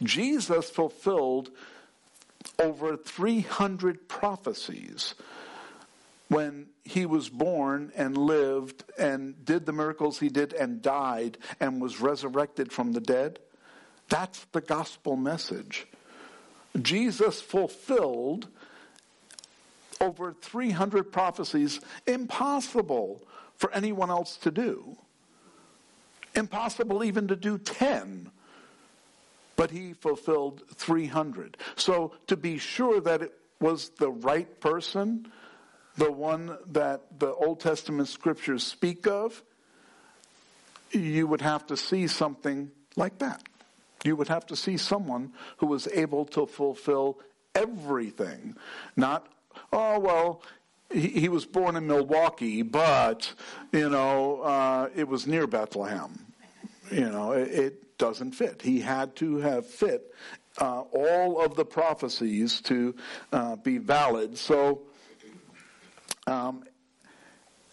Jesus 0.00 0.70
fulfilled 0.70 1.50
over 2.60 2.96
300 2.96 4.08
prophecies 4.08 5.16
when 6.28 6.66
he 6.84 7.04
was 7.04 7.28
born 7.28 7.90
and 7.96 8.16
lived 8.16 8.84
and 8.96 9.44
did 9.44 9.66
the 9.66 9.72
miracles 9.72 10.20
he 10.20 10.28
did 10.28 10.52
and 10.52 10.80
died 10.80 11.36
and 11.58 11.82
was 11.82 12.00
resurrected 12.00 12.70
from 12.70 12.92
the 12.92 13.00
dead. 13.00 13.40
That's 14.08 14.44
the 14.52 14.60
gospel 14.60 15.16
message. 15.16 15.86
Jesus 16.80 17.40
fulfilled 17.40 18.48
over 20.00 20.32
300 20.32 21.12
prophecies 21.12 21.80
impossible 22.06 23.22
for 23.56 23.72
anyone 23.72 24.10
else 24.10 24.36
to 24.38 24.50
do. 24.50 24.96
Impossible 26.34 27.04
even 27.04 27.28
to 27.28 27.36
do 27.36 27.58
10. 27.58 28.30
But 29.56 29.70
he 29.70 29.92
fulfilled 29.92 30.62
300. 30.74 31.56
So 31.76 32.12
to 32.26 32.36
be 32.36 32.58
sure 32.58 33.00
that 33.00 33.22
it 33.22 33.32
was 33.60 33.90
the 33.90 34.10
right 34.10 34.60
person, 34.60 35.28
the 35.96 36.10
one 36.10 36.58
that 36.72 37.20
the 37.20 37.32
Old 37.32 37.60
Testament 37.60 38.08
scriptures 38.08 38.64
speak 38.64 39.06
of, 39.06 39.42
you 40.90 41.26
would 41.28 41.40
have 41.40 41.66
to 41.68 41.76
see 41.76 42.08
something 42.08 42.70
like 42.96 43.18
that. 43.18 43.42
You 44.04 44.16
would 44.16 44.28
have 44.28 44.46
to 44.46 44.56
see 44.56 44.76
someone 44.76 45.32
who 45.56 45.66
was 45.66 45.88
able 45.88 46.26
to 46.26 46.46
fulfill 46.46 47.18
everything. 47.54 48.56
Not, 48.96 49.26
oh, 49.72 49.98
well, 49.98 50.42
he, 50.92 51.08
he 51.08 51.28
was 51.28 51.46
born 51.46 51.74
in 51.76 51.86
Milwaukee, 51.86 52.62
but, 52.62 53.32
you 53.72 53.88
know, 53.88 54.42
uh, 54.42 54.88
it 54.94 55.08
was 55.08 55.26
near 55.26 55.46
Bethlehem. 55.46 56.26
You 56.90 57.10
know, 57.10 57.32
it, 57.32 57.50
it, 57.50 57.80
doesn't 57.96 58.32
fit. 58.32 58.60
He 58.60 58.80
had 58.80 59.14
to 59.16 59.36
have 59.36 59.64
fit 59.66 60.12
uh, 60.60 60.80
all 60.80 61.40
of 61.40 61.54
the 61.54 61.64
prophecies 61.64 62.60
to 62.62 62.94
uh, 63.32 63.56
be 63.56 63.78
valid. 63.78 64.36
So, 64.36 64.82
um, 66.26 66.64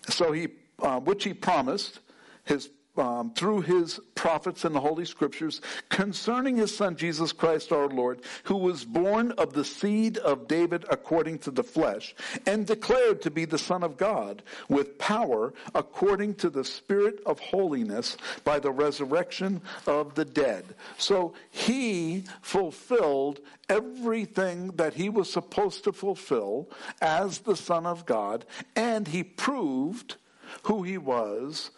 so 0.07 0.31
he, 0.31 0.49
uh, 0.79 0.99
which 0.99 1.23
he 1.23 1.33
promised, 1.33 1.99
his 2.43 2.69
um, 2.97 3.33
through 3.33 3.61
his 3.61 3.99
prophets 4.15 4.65
and 4.65 4.75
the 4.75 4.79
Holy 4.79 5.05
Scriptures 5.05 5.61
concerning 5.89 6.57
his 6.57 6.75
Son 6.75 6.95
Jesus 6.95 7.31
Christ 7.31 7.71
our 7.71 7.87
Lord, 7.87 8.21
who 8.43 8.57
was 8.57 8.83
born 8.83 9.31
of 9.33 9.53
the 9.53 9.63
seed 9.63 10.17
of 10.17 10.47
David 10.47 10.85
according 10.89 11.39
to 11.39 11.51
the 11.51 11.63
flesh, 11.63 12.13
and 12.45 12.65
declared 12.65 13.21
to 13.21 13.31
be 13.31 13.45
the 13.45 13.57
Son 13.57 13.83
of 13.83 13.97
God 13.97 14.43
with 14.67 14.97
power 14.97 15.53
according 15.73 16.35
to 16.35 16.49
the 16.49 16.65
Spirit 16.65 17.19
of 17.25 17.39
holiness 17.39 18.17
by 18.43 18.59
the 18.59 18.71
resurrection 18.71 19.61
of 19.87 20.15
the 20.15 20.25
dead. 20.25 20.65
So 20.97 21.33
he 21.49 22.25
fulfilled 22.41 23.39
everything 23.69 24.67
that 24.75 24.93
he 24.93 25.09
was 25.09 25.31
supposed 25.31 25.83
to 25.85 25.93
fulfill 25.93 26.69
as 27.01 27.39
the 27.39 27.55
Son 27.55 27.85
of 27.85 28.05
God, 28.05 28.45
and 28.75 29.07
he 29.07 29.23
proved 29.23 30.15
who 30.63 30.83
he 30.83 30.97
was 30.97 31.71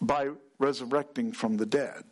by 0.00 0.30
resurrecting 0.58 1.32
from 1.32 1.56
the 1.56 1.66
dead. 1.66 2.04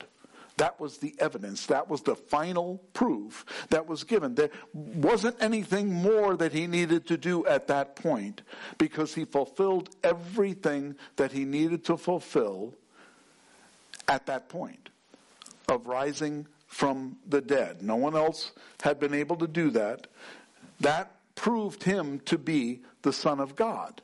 That 0.59 0.79
was 0.79 0.99
the 0.99 1.15
evidence. 1.19 1.67
That 1.67 1.89
was 1.89 2.03
the 2.03 2.15
final 2.15 2.83
proof 2.93 3.45
that 3.71 3.87
was 3.87 4.05
given. 4.05 4.35
There 4.35 4.51
wasn't 4.75 5.37
anything 5.41 5.93
more 5.93 6.37
that 6.37 6.53
he 6.53 6.67
needed 6.67 7.07
to 7.09 7.17
do 7.17 7.47
at 7.47 7.69
that 7.69 7.97
point 7.97 8.43
because 8.79 9.15
he 9.15 9.25
fulfilled 9.25 9.91
everything 10.05 10.97
that 11.17 11.33
he 11.33 11.45
needed 11.45 11.85
to 11.87 11.97
fulfill 11.97 12.75
at 14.09 14.27
that 14.27 14.49
point 14.49 14.91
of 15.69 15.87
rising 15.87 16.47
from 16.67 17.17
the 17.27 17.41
dead. 17.41 17.83
No 17.83 17.97
one 17.97 18.17
else 18.17 18.53
had 18.83 19.01
been 19.01 19.15
able 19.15 19.37
to 19.37 19.47
do 19.47 19.71
that. 19.71 20.07
That 20.81 21.17
proved 21.35 21.83
him 21.83 22.21
to 22.21 22.39
be 22.39 22.83
the 23.03 23.13
Son 23.13 23.41
of 23.41 23.57
God. 23.57 24.03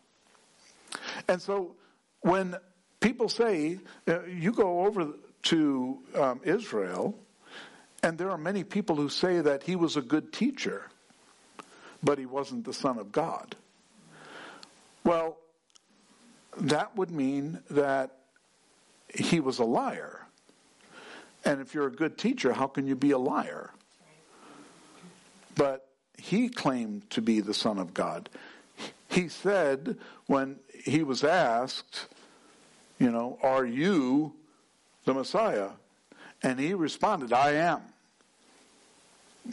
And 1.28 1.40
so 1.40 1.76
when 2.20 2.56
people 3.00 3.28
say, 3.28 3.78
uh, 4.06 4.24
you 4.24 4.52
go 4.52 4.86
over 4.86 5.08
to 5.44 5.98
um, 6.14 6.40
Israel, 6.44 7.18
and 8.02 8.18
there 8.18 8.30
are 8.30 8.38
many 8.38 8.64
people 8.64 8.96
who 8.96 9.08
say 9.08 9.40
that 9.40 9.62
he 9.62 9.76
was 9.76 9.96
a 9.96 10.02
good 10.02 10.32
teacher, 10.32 10.90
but 12.02 12.18
he 12.18 12.26
wasn't 12.26 12.64
the 12.64 12.72
Son 12.72 12.98
of 12.98 13.12
God. 13.12 13.56
Well, 15.04 15.38
that 16.56 16.96
would 16.96 17.10
mean 17.10 17.60
that 17.70 18.16
he 19.14 19.40
was 19.40 19.58
a 19.58 19.64
liar. 19.64 20.26
And 21.44 21.60
if 21.60 21.72
you're 21.72 21.86
a 21.86 21.92
good 21.92 22.18
teacher, 22.18 22.52
how 22.52 22.66
can 22.66 22.86
you 22.86 22.96
be 22.96 23.12
a 23.12 23.18
liar? 23.18 23.70
But 25.54 25.88
he 26.16 26.48
claimed 26.48 27.08
to 27.10 27.22
be 27.22 27.40
the 27.40 27.54
Son 27.54 27.78
of 27.78 27.94
God. 27.94 28.28
He 29.08 29.28
said 29.28 29.98
when 30.26 30.56
he 30.84 31.02
was 31.02 31.24
asked, 31.24 32.06
you 32.98 33.10
know, 33.10 33.38
are 33.42 33.64
you 33.64 34.34
the 35.04 35.14
Messiah? 35.14 35.70
And 36.42 36.58
he 36.58 36.74
responded, 36.74 37.32
I 37.32 37.52
am. 37.52 37.82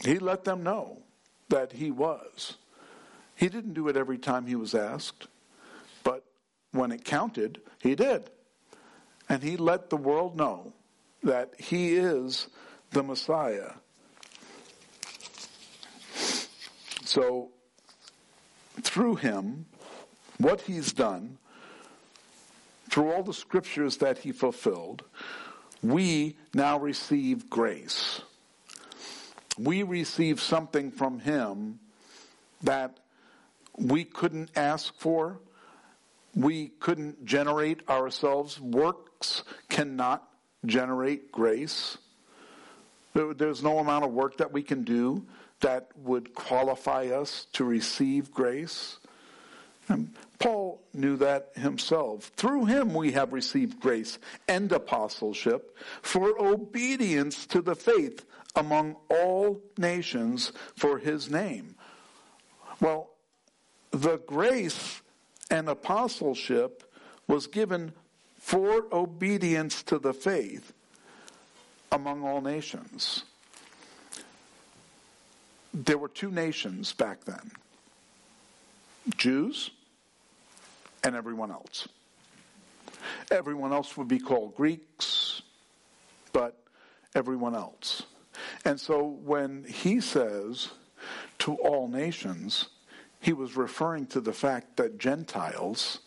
He 0.04 0.18
let 0.18 0.44
them 0.44 0.62
know 0.62 0.98
that 1.48 1.72
he 1.72 1.90
was. 1.90 2.56
He 3.34 3.48
didn't 3.48 3.74
do 3.74 3.88
it 3.88 3.96
every 3.96 4.18
time 4.18 4.46
he 4.46 4.56
was 4.56 4.74
asked, 4.74 5.26
but 6.02 6.24
when 6.72 6.92
it 6.92 7.04
counted, 7.04 7.60
he 7.80 7.94
did. 7.94 8.30
And 9.28 9.42
he 9.42 9.56
let 9.56 9.90
the 9.90 9.96
world 9.96 10.36
know 10.36 10.72
that 11.22 11.54
he 11.58 11.96
is 11.96 12.48
the 12.90 13.02
Messiah. 13.02 13.72
So, 17.04 17.50
through 18.82 19.16
him, 19.16 19.66
what 20.38 20.62
he's 20.62 20.92
done, 20.92 21.38
through 22.96 23.12
all 23.12 23.22
the 23.22 23.34
scriptures 23.34 23.98
that 23.98 24.16
he 24.16 24.32
fulfilled, 24.32 25.04
we 25.82 26.34
now 26.54 26.78
receive 26.78 27.50
grace. 27.50 28.22
We 29.58 29.82
receive 29.82 30.40
something 30.40 30.90
from 30.90 31.18
him 31.18 31.78
that 32.62 32.96
we 33.76 34.02
couldn't 34.04 34.50
ask 34.56 34.98
for. 34.98 35.40
We 36.34 36.68
couldn't 36.80 37.26
generate 37.26 37.86
ourselves. 37.86 38.58
Works 38.58 39.42
cannot 39.68 40.26
generate 40.64 41.30
grace. 41.30 41.98
There's 43.12 43.62
no 43.62 43.78
amount 43.78 44.06
of 44.06 44.12
work 44.12 44.38
that 44.38 44.54
we 44.54 44.62
can 44.62 44.84
do 44.84 45.26
that 45.60 45.90
would 45.98 46.34
qualify 46.34 47.08
us 47.08 47.46
to 47.52 47.64
receive 47.64 48.32
grace. 48.32 48.96
Paul 50.38 50.80
knew 50.92 51.16
that 51.16 51.50
himself. 51.54 52.30
Through 52.36 52.66
him 52.66 52.94
we 52.94 53.12
have 53.12 53.32
received 53.32 53.80
grace 53.80 54.18
and 54.48 54.70
apostleship 54.72 55.76
for 56.02 56.38
obedience 56.40 57.46
to 57.46 57.62
the 57.62 57.76
faith 57.76 58.24
among 58.54 58.96
all 59.10 59.60
nations 59.76 60.52
for 60.76 60.98
his 60.98 61.30
name. 61.30 61.74
Well, 62.80 63.10
the 63.90 64.18
grace 64.18 65.02
and 65.50 65.68
apostleship 65.68 66.82
was 67.28 67.46
given 67.46 67.92
for 68.38 68.86
obedience 68.92 69.82
to 69.84 69.98
the 69.98 70.14
faith 70.14 70.72
among 71.90 72.22
all 72.22 72.40
nations. 72.40 73.24
There 75.72 75.98
were 75.98 76.08
two 76.08 76.30
nations 76.30 76.92
back 76.92 77.24
then 77.24 77.50
Jews 79.16 79.70
and 81.04 81.14
everyone 81.14 81.50
else. 81.50 81.88
Everyone 83.30 83.72
else 83.72 83.96
would 83.96 84.08
be 84.08 84.18
called 84.18 84.54
Greeks, 84.54 85.42
but 86.32 86.56
everyone 87.14 87.54
else. 87.54 88.02
And 88.64 88.80
so 88.80 89.04
when 89.04 89.64
he 89.64 90.00
says 90.00 90.70
to 91.38 91.54
all 91.56 91.88
nations, 91.88 92.68
he 93.20 93.32
was 93.32 93.56
referring 93.56 94.06
to 94.08 94.20
the 94.20 94.32
fact 94.32 94.76
that 94.76 94.98
Gentiles, 94.98 96.00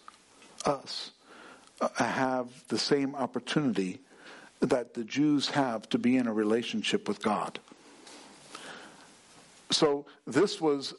us, 0.65 1.11
uh, 1.81 1.89
have 2.03 2.49
the 2.67 2.77
same 2.77 3.15
opportunity 3.15 3.99
that 4.59 4.93
the 4.93 5.03
Jews 5.03 5.49
have 5.49 5.87
to 5.89 5.97
be 5.97 6.17
in 6.17 6.27
a 6.27 6.33
relationship 6.33 7.07
with 7.07 7.21
God. 7.21 7.59
So 9.71 10.05
this 10.27 10.59
was 10.59 10.93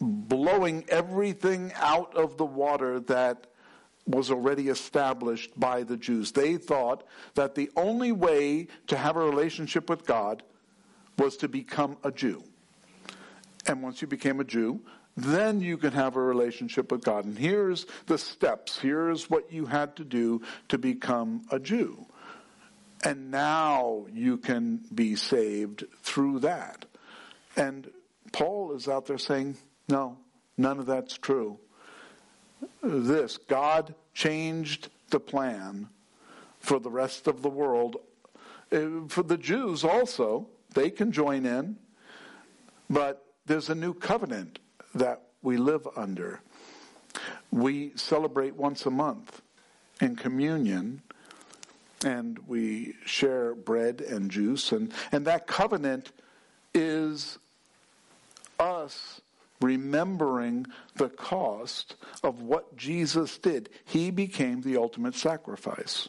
blowing 0.00 0.84
everything 0.88 1.72
out 1.76 2.14
of 2.16 2.36
the 2.36 2.44
water 2.44 3.00
that 3.00 3.46
was 4.06 4.30
already 4.30 4.68
established 4.68 5.58
by 5.58 5.82
the 5.82 5.96
Jews. 5.96 6.32
They 6.32 6.56
thought 6.56 7.04
that 7.34 7.54
the 7.54 7.70
only 7.76 8.12
way 8.12 8.68
to 8.88 8.96
have 8.96 9.16
a 9.16 9.24
relationship 9.24 9.88
with 9.88 10.04
God 10.04 10.42
was 11.18 11.36
to 11.38 11.48
become 11.48 11.96
a 12.04 12.10
Jew. 12.10 12.42
And 13.66 13.82
once 13.82 14.02
you 14.02 14.08
became 14.08 14.40
a 14.40 14.44
Jew, 14.44 14.80
then 15.16 15.60
you 15.60 15.78
can 15.78 15.92
have 15.92 16.16
a 16.16 16.20
relationship 16.20 16.90
with 16.90 17.02
God. 17.02 17.24
And 17.24 17.38
here's 17.38 17.86
the 18.06 18.18
steps. 18.18 18.78
Here's 18.78 19.30
what 19.30 19.52
you 19.52 19.66
had 19.66 19.96
to 19.96 20.04
do 20.04 20.42
to 20.68 20.76
become 20.76 21.42
a 21.50 21.58
Jew. 21.58 22.06
And 23.04 23.30
now 23.30 24.06
you 24.12 24.38
can 24.38 24.80
be 24.92 25.14
saved 25.14 25.84
through 26.02 26.40
that. 26.40 26.84
And 27.56 27.90
Paul 28.32 28.72
is 28.74 28.88
out 28.88 29.06
there 29.06 29.18
saying, 29.18 29.56
no, 29.88 30.16
none 30.56 30.78
of 30.78 30.86
that's 30.86 31.18
true. 31.18 31.58
This, 32.82 33.36
God 33.36 33.94
changed 34.14 34.88
the 35.10 35.20
plan 35.20 35.88
for 36.60 36.78
the 36.80 36.90
rest 36.90 37.26
of 37.26 37.42
the 37.42 37.50
world. 37.50 37.96
Uh, 38.72 39.06
for 39.08 39.22
the 39.22 39.36
Jews 39.36 39.84
also, 39.84 40.48
they 40.72 40.90
can 40.90 41.12
join 41.12 41.44
in, 41.44 41.76
but 42.88 43.26
there's 43.46 43.68
a 43.68 43.74
new 43.74 43.92
covenant 43.94 44.58
that 44.94 45.22
we 45.42 45.56
live 45.56 45.86
under. 45.96 46.40
We 47.50 47.92
celebrate 47.96 48.56
once 48.56 48.86
a 48.86 48.90
month 48.90 49.42
in 50.00 50.16
communion 50.16 51.02
and 52.04 52.38
we 52.46 52.94
share 53.04 53.54
bread 53.54 54.00
and 54.00 54.30
juice 54.30 54.72
and, 54.72 54.92
and 55.12 55.26
that 55.26 55.46
covenant 55.46 56.12
is 56.74 57.38
us 58.58 59.20
remembering 59.64 60.66
the 60.96 61.08
cost 61.08 61.96
of 62.22 62.42
what 62.42 62.76
Jesus 62.76 63.38
did. 63.38 63.70
He 63.84 64.10
became 64.10 64.60
the 64.60 64.76
ultimate 64.76 65.14
sacrifice. 65.14 66.08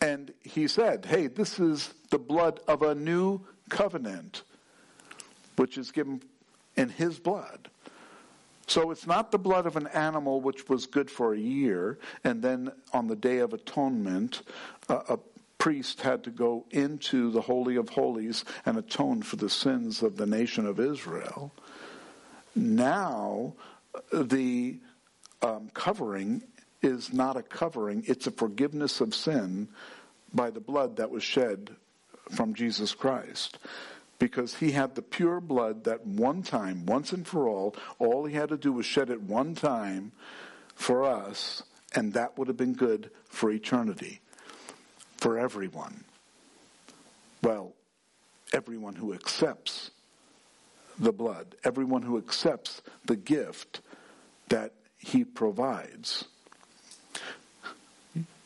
And 0.00 0.32
he 0.42 0.68
said, 0.68 1.06
Hey, 1.06 1.26
this 1.26 1.58
is 1.58 1.92
the 2.10 2.18
blood 2.18 2.60
of 2.68 2.82
a 2.82 2.94
new 2.94 3.40
covenant, 3.68 4.42
which 5.56 5.76
is 5.76 5.90
given 5.90 6.22
in 6.76 6.88
his 6.88 7.18
blood. 7.18 7.68
So 8.68 8.90
it's 8.90 9.06
not 9.06 9.32
the 9.32 9.38
blood 9.38 9.66
of 9.66 9.76
an 9.76 9.86
animal 9.88 10.42
which 10.42 10.68
was 10.68 10.86
good 10.86 11.10
for 11.10 11.32
a 11.32 11.38
year, 11.38 11.98
and 12.22 12.42
then 12.42 12.70
on 12.92 13.08
the 13.08 13.16
Day 13.16 13.38
of 13.38 13.54
Atonement, 13.54 14.42
uh, 14.90 15.00
a 15.08 15.18
priest 15.56 16.02
had 16.02 16.22
to 16.24 16.30
go 16.30 16.64
into 16.70 17.30
the 17.30 17.40
Holy 17.40 17.76
of 17.76 17.88
Holies 17.88 18.44
and 18.64 18.76
atone 18.76 19.22
for 19.22 19.36
the 19.36 19.50
sins 19.50 20.02
of 20.02 20.16
the 20.16 20.26
nation 20.26 20.66
of 20.66 20.78
Israel. 20.78 21.52
Now, 22.58 23.54
the 24.12 24.78
um, 25.42 25.70
covering 25.74 26.42
is 26.82 27.12
not 27.12 27.36
a 27.36 27.42
covering, 27.42 28.04
it's 28.06 28.26
a 28.26 28.30
forgiveness 28.30 29.00
of 29.00 29.14
sin 29.14 29.68
by 30.32 30.50
the 30.50 30.60
blood 30.60 30.96
that 30.96 31.10
was 31.10 31.22
shed 31.22 31.70
from 32.30 32.54
Jesus 32.54 32.94
Christ 32.94 33.58
because 34.18 34.56
he 34.56 34.72
had 34.72 34.94
the 34.94 35.02
pure 35.02 35.40
blood 35.40 35.84
that 35.84 36.04
one 36.04 36.42
time, 36.42 36.84
once 36.86 37.12
and 37.12 37.26
for 37.26 37.48
all, 37.48 37.76
all 37.98 38.24
he 38.24 38.34
had 38.34 38.48
to 38.48 38.56
do 38.56 38.72
was 38.72 38.86
shed 38.86 39.10
it 39.10 39.22
one 39.22 39.54
time 39.54 40.10
for 40.74 41.04
us, 41.04 41.62
and 41.94 42.12
that 42.14 42.36
would 42.36 42.48
have 42.48 42.56
been 42.56 42.74
good 42.74 43.10
for 43.28 43.50
eternity, 43.50 44.20
for 45.16 45.38
everyone. 45.38 46.04
Well, 47.42 47.74
everyone 48.52 48.96
who 48.96 49.14
accepts 49.14 49.92
the 50.98 51.12
blood, 51.12 51.54
everyone 51.64 52.02
who 52.02 52.18
accepts 52.18 52.82
the 53.04 53.16
gift 53.16 53.80
that 54.48 54.72
he 54.98 55.24
provides. 55.24 56.24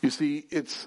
You 0.00 0.10
see, 0.10 0.46
it's 0.50 0.86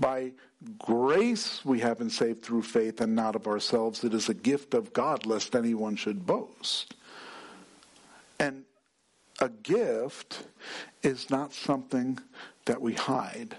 by 0.00 0.32
grace 0.78 1.64
we 1.64 1.80
have 1.80 1.98
been 1.98 2.10
saved 2.10 2.42
through 2.42 2.62
faith 2.62 3.00
and 3.00 3.14
not 3.14 3.36
of 3.36 3.46
ourselves. 3.46 4.04
It 4.04 4.14
is 4.14 4.28
a 4.28 4.34
gift 4.34 4.74
of 4.74 4.92
God, 4.92 5.26
lest 5.26 5.54
anyone 5.54 5.96
should 5.96 6.26
boast. 6.26 6.94
And 8.38 8.64
a 9.40 9.48
gift 9.48 10.44
is 11.02 11.28
not 11.30 11.52
something 11.52 12.18
that 12.64 12.80
we 12.80 12.94
hide. 12.94 13.56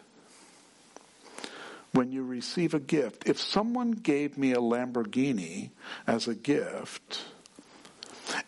When 1.93 2.11
you 2.11 2.23
receive 2.23 2.73
a 2.73 2.79
gift, 2.79 3.27
if 3.27 3.39
someone 3.39 3.91
gave 3.91 4.37
me 4.37 4.51
a 4.51 4.59
Lamborghini 4.59 5.71
as 6.05 6.27
a 6.27 6.35
gift, 6.35 7.23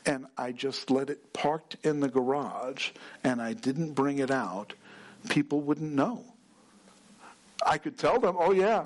and 0.05 0.27
I 0.37 0.51
just 0.51 0.91
let 0.91 1.09
it 1.09 1.33
parked 1.33 1.77
in 1.83 1.99
the 1.99 2.09
garage 2.09 2.91
and 3.23 3.41
I 3.41 3.53
didn't 3.53 3.93
bring 3.93 4.19
it 4.19 4.29
out, 4.29 4.73
people 5.29 5.61
wouldn't 5.61 5.93
know. 5.93 6.25
I 7.65 7.77
could 7.77 7.97
tell 7.97 8.19
them, 8.19 8.35
oh, 8.37 8.51
yeah, 8.51 8.85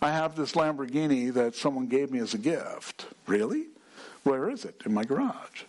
I 0.00 0.10
have 0.10 0.36
this 0.36 0.52
Lamborghini 0.52 1.32
that 1.34 1.54
someone 1.54 1.86
gave 1.86 2.10
me 2.10 2.20
as 2.20 2.34
a 2.34 2.38
gift. 2.38 3.06
Really? 3.26 3.66
Where 4.22 4.48
is 4.50 4.64
it? 4.64 4.82
In 4.84 4.94
my 4.94 5.04
garage. 5.04 5.64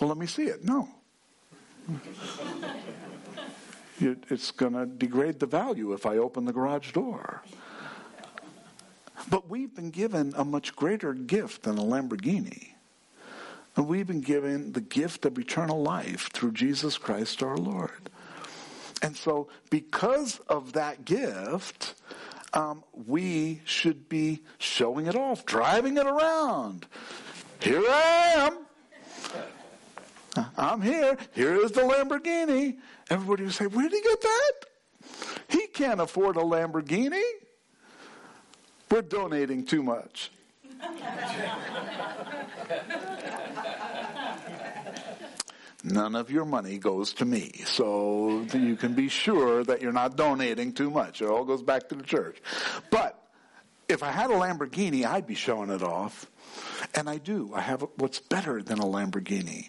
Well, 0.00 0.08
let 0.08 0.18
me 0.18 0.26
see 0.26 0.44
it. 0.44 0.64
No. 0.64 0.88
It's 4.00 4.50
going 4.50 4.72
to 4.72 4.86
degrade 4.86 5.40
the 5.40 5.46
value 5.46 5.92
if 5.92 6.06
I 6.06 6.16
open 6.16 6.44
the 6.44 6.52
garage 6.52 6.92
door. 6.92 7.42
But 9.30 9.48
we've 9.48 9.74
been 9.74 9.90
given 9.90 10.34
a 10.36 10.44
much 10.44 10.74
greater 10.76 11.14
gift 11.14 11.62
than 11.62 11.78
a 11.78 11.82
Lamborghini. 11.82 12.70
And 13.76 13.88
we've 13.88 14.06
been 14.06 14.20
given 14.20 14.72
the 14.72 14.80
gift 14.80 15.24
of 15.24 15.38
eternal 15.38 15.82
life 15.82 16.30
through 16.32 16.52
Jesus 16.52 16.98
Christ 16.98 17.42
our 17.42 17.56
Lord. 17.56 18.10
And 19.02 19.16
so, 19.16 19.48
because 19.68 20.38
of 20.48 20.72
that 20.74 21.04
gift, 21.04 21.94
um, 22.52 22.84
we 23.06 23.60
should 23.64 24.08
be 24.08 24.42
showing 24.58 25.06
it 25.06 25.16
off, 25.16 25.44
driving 25.44 25.96
it 25.96 26.06
around. 26.06 26.86
Here 27.60 27.82
I 27.86 28.32
am. 28.36 28.58
I'm 30.56 30.80
here. 30.80 31.16
Here 31.32 31.54
is 31.54 31.72
the 31.72 31.82
Lamborghini. 31.82 32.78
Everybody 33.10 33.44
would 33.44 33.54
say, 33.54 33.66
Where 33.66 33.88
did 33.88 33.92
he 33.92 34.02
get 34.02 34.20
that? 34.20 34.52
He 35.48 35.66
can't 35.68 36.00
afford 36.00 36.36
a 36.36 36.40
Lamborghini. 36.40 37.22
We're 38.90 39.02
donating 39.02 39.64
too 39.64 39.82
much. 39.82 40.30
None 45.82 46.14
of 46.14 46.30
your 46.30 46.46
money 46.46 46.78
goes 46.78 47.12
to 47.14 47.24
me. 47.26 47.52
So 47.66 48.46
you 48.54 48.76
can 48.76 48.94
be 48.94 49.08
sure 49.08 49.62
that 49.64 49.82
you're 49.82 49.92
not 49.92 50.16
donating 50.16 50.72
too 50.72 50.90
much. 50.90 51.20
It 51.20 51.28
all 51.28 51.44
goes 51.44 51.62
back 51.62 51.90
to 51.90 51.94
the 51.94 52.02
church. 52.02 52.38
But 52.90 53.20
if 53.88 54.02
I 54.02 54.10
had 54.10 54.30
a 54.30 54.34
Lamborghini, 54.34 55.04
I'd 55.04 55.26
be 55.26 55.34
showing 55.34 55.70
it 55.70 55.82
off. 55.82 56.26
And 56.94 57.08
I 57.08 57.18
do. 57.18 57.52
I 57.54 57.60
have 57.60 57.84
what's 57.96 58.18
better 58.18 58.62
than 58.62 58.78
a 58.78 58.84
Lamborghini. 58.84 59.68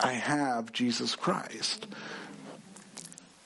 I 0.00 0.12
have 0.12 0.72
Jesus 0.72 1.16
Christ. 1.16 1.86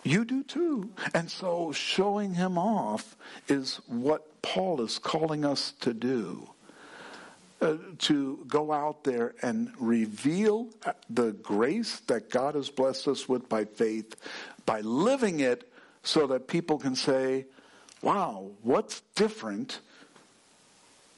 You 0.02 0.24
do 0.24 0.42
too. 0.42 0.90
And 1.14 1.30
so 1.30 1.72
showing 1.72 2.34
him 2.34 2.58
off 2.58 3.16
is 3.48 3.80
what 3.86 4.42
Paul 4.42 4.80
is 4.80 4.98
calling 4.98 5.44
us 5.44 5.72
to 5.80 5.92
do. 5.92 6.48
Uh, 7.60 7.76
to 7.98 8.42
go 8.48 8.72
out 8.72 9.04
there 9.04 9.34
and 9.42 9.70
reveal 9.78 10.66
the 11.10 11.32
grace 11.32 12.00
that 12.06 12.30
God 12.30 12.54
has 12.54 12.70
blessed 12.70 13.06
us 13.06 13.28
with 13.28 13.50
by 13.50 13.66
faith, 13.66 14.16
by 14.64 14.80
living 14.80 15.40
it 15.40 15.70
so 16.02 16.26
that 16.28 16.48
people 16.48 16.78
can 16.78 16.96
say, 16.96 17.44
wow, 18.00 18.50
what's 18.62 19.02
different 19.14 19.80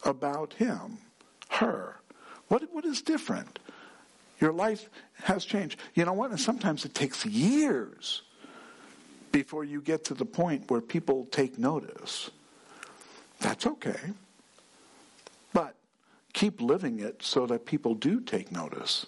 about 0.05 0.55
him, 0.55 0.99
her? 1.49 2.01
What, 2.49 2.64
what 2.73 2.85
is 2.85 3.03
different? 3.03 3.61
Your 4.42 4.52
life 4.52 4.90
has 5.22 5.44
changed. 5.44 5.78
You 5.94 6.05
know 6.05 6.14
what? 6.14 6.31
And 6.31 6.40
sometimes 6.40 6.85
it 6.85 6.94
takes 6.94 7.24
years 7.24 8.22
before 9.31 9.62
you 9.62 9.81
get 9.81 10.05
to 10.07 10.14
the 10.14 10.24
point 10.24 10.68
where 10.68 10.81
people 10.81 11.28
take 11.31 11.61
notice. 11.61 12.28
That's 13.38 13.66
okay. 13.66 14.00
But 15.52 15.76
keep 16.33 16.61
living 16.61 16.98
it 16.98 17.22
so 17.22 17.46
that 17.46 17.66
people 17.66 17.94
do 17.94 18.20
take 18.20 18.50
notice. 18.50 19.07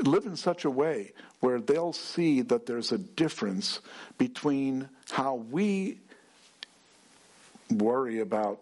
Live 0.00 0.24
in 0.24 0.36
such 0.36 0.64
a 0.64 0.70
way 0.70 1.12
where 1.40 1.60
they'll 1.60 1.92
see 1.92 2.40
that 2.40 2.64
there's 2.64 2.90
a 2.90 2.98
difference 2.98 3.80
between 4.16 4.88
how 5.10 5.34
we 5.34 5.98
worry 7.70 8.20
about 8.20 8.60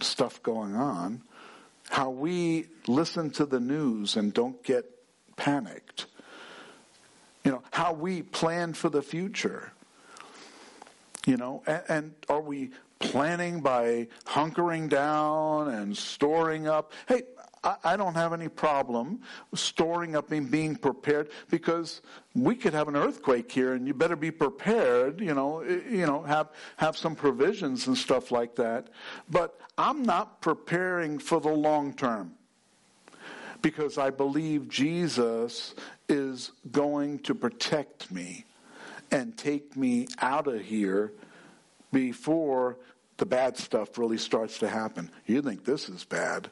stuff 0.00 0.42
going 0.42 0.74
on, 0.74 1.20
how 1.88 2.10
we 2.10 2.66
listen 2.86 3.30
to 3.30 3.46
the 3.46 3.60
news 3.60 4.16
and 4.16 4.32
don't 4.32 4.62
get 4.62 4.84
panicked, 5.36 6.06
you 7.44 7.50
know, 7.50 7.62
how 7.70 7.92
we 7.92 8.22
plan 8.22 8.72
for 8.74 8.88
the 8.88 9.02
future. 9.02 9.72
You 11.26 11.36
know, 11.36 11.62
and, 11.66 11.82
and 11.88 12.14
are 12.28 12.40
we 12.40 12.70
planning 12.98 13.60
by 13.60 14.08
hunkering 14.24 14.88
down 14.88 15.68
and 15.68 15.96
storing 15.96 16.68
up? 16.68 16.92
Hey, 17.08 17.22
I, 17.66 17.76
I 17.82 17.96
don't 17.96 18.14
have 18.14 18.32
any 18.32 18.48
problem 18.48 19.20
storing 19.52 20.14
up 20.14 20.30
and 20.30 20.48
being 20.48 20.76
prepared 20.76 21.30
because 21.50 22.00
we 22.34 22.54
could 22.54 22.72
have 22.72 22.86
an 22.86 22.96
earthquake 22.96 23.50
here 23.50 23.74
and 23.74 23.86
you 23.86 23.92
better 23.92 24.16
be 24.16 24.30
prepared, 24.30 25.20
you 25.20 25.34
know, 25.34 25.60
eh, 25.60 25.80
you 25.90 26.06
know, 26.06 26.22
have, 26.22 26.50
have 26.76 26.96
some 26.96 27.16
provisions 27.16 27.88
and 27.88 27.98
stuff 27.98 28.30
like 28.30 28.54
that. 28.56 28.88
But 29.28 29.58
I'm 29.76 30.04
not 30.04 30.40
preparing 30.40 31.18
for 31.18 31.40
the 31.40 31.50
long 31.50 31.92
term 31.92 32.34
because 33.62 33.98
I 33.98 34.10
believe 34.10 34.68
Jesus 34.68 35.74
is 36.08 36.52
going 36.70 37.18
to 37.20 37.34
protect 37.34 38.12
me 38.12 38.44
and 39.10 39.36
take 39.36 39.76
me 39.76 40.06
out 40.20 40.46
of 40.46 40.60
here 40.60 41.12
before 41.92 42.76
the 43.16 43.26
bad 43.26 43.56
stuff 43.56 43.98
really 43.98 44.18
starts 44.18 44.58
to 44.58 44.68
happen. 44.68 45.10
You 45.26 45.42
think 45.42 45.64
this 45.64 45.88
is 45.88 46.04
bad. 46.04 46.50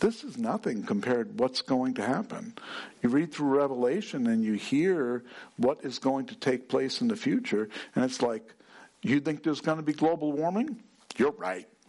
This 0.00 0.24
is 0.24 0.38
nothing 0.38 0.84
compared 0.84 1.36
to 1.36 1.42
what's 1.42 1.62
going 1.62 1.94
to 1.94 2.02
happen. 2.02 2.54
You 3.02 3.08
read 3.08 3.32
through 3.32 3.58
Revelation 3.58 4.26
and 4.26 4.44
you 4.44 4.54
hear 4.54 5.24
what 5.56 5.84
is 5.84 5.98
going 5.98 6.26
to 6.26 6.34
take 6.36 6.68
place 6.68 7.00
in 7.00 7.08
the 7.08 7.16
future, 7.16 7.68
and 7.94 8.04
it's 8.04 8.22
like, 8.22 8.54
you 9.02 9.20
think 9.20 9.42
there's 9.42 9.60
going 9.60 9.78
to 9.78 9.82
be 9.82 9.92
global 9.92 10.32
warming? 10.32 10.82
You're 11.16 11.32
right. 11.32 11.68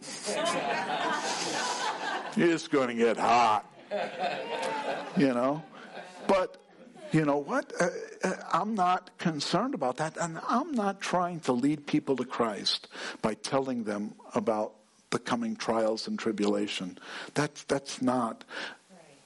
it's 2.36 2.68
going 2.68 2.88
to 2.88 2.94
get 2.94 3.16
hot. 3.16 3.64
You 5.16 5.32
know? 5.32 5.62
But 6.26 6.56
you 7.12 7.24
know 7.24 7.36
what? 7.36 7.72
Uh, 7.80 7.88
uh, 8.24 8.32
I'm 8.52 8.74
not 8.74 9.16
concerned 9.18 9.74
about 9.74 9.98
that. 9.98 10.16
And 10.16 10.40
I'm 10.48 10.72
not 10.72 11.00
trying 11.00 11.40
to 11.40 11.52
lead 11.52 11.86
people 11.86 12.16
to 12.16 12.24
Christ 12.24 12.88
by 13.22 13.34
telling 13.34 13.84
them 13.84 14.14
about 14.34 14.74
the 15.14 15.18
coming 15.20 15.54
trials 15.54 16.08
and 16.08 16.18
tribulation. 16.18 16.98
That's, 17.34 17.62
that's 17.64 18.02
not. 18.02 18.42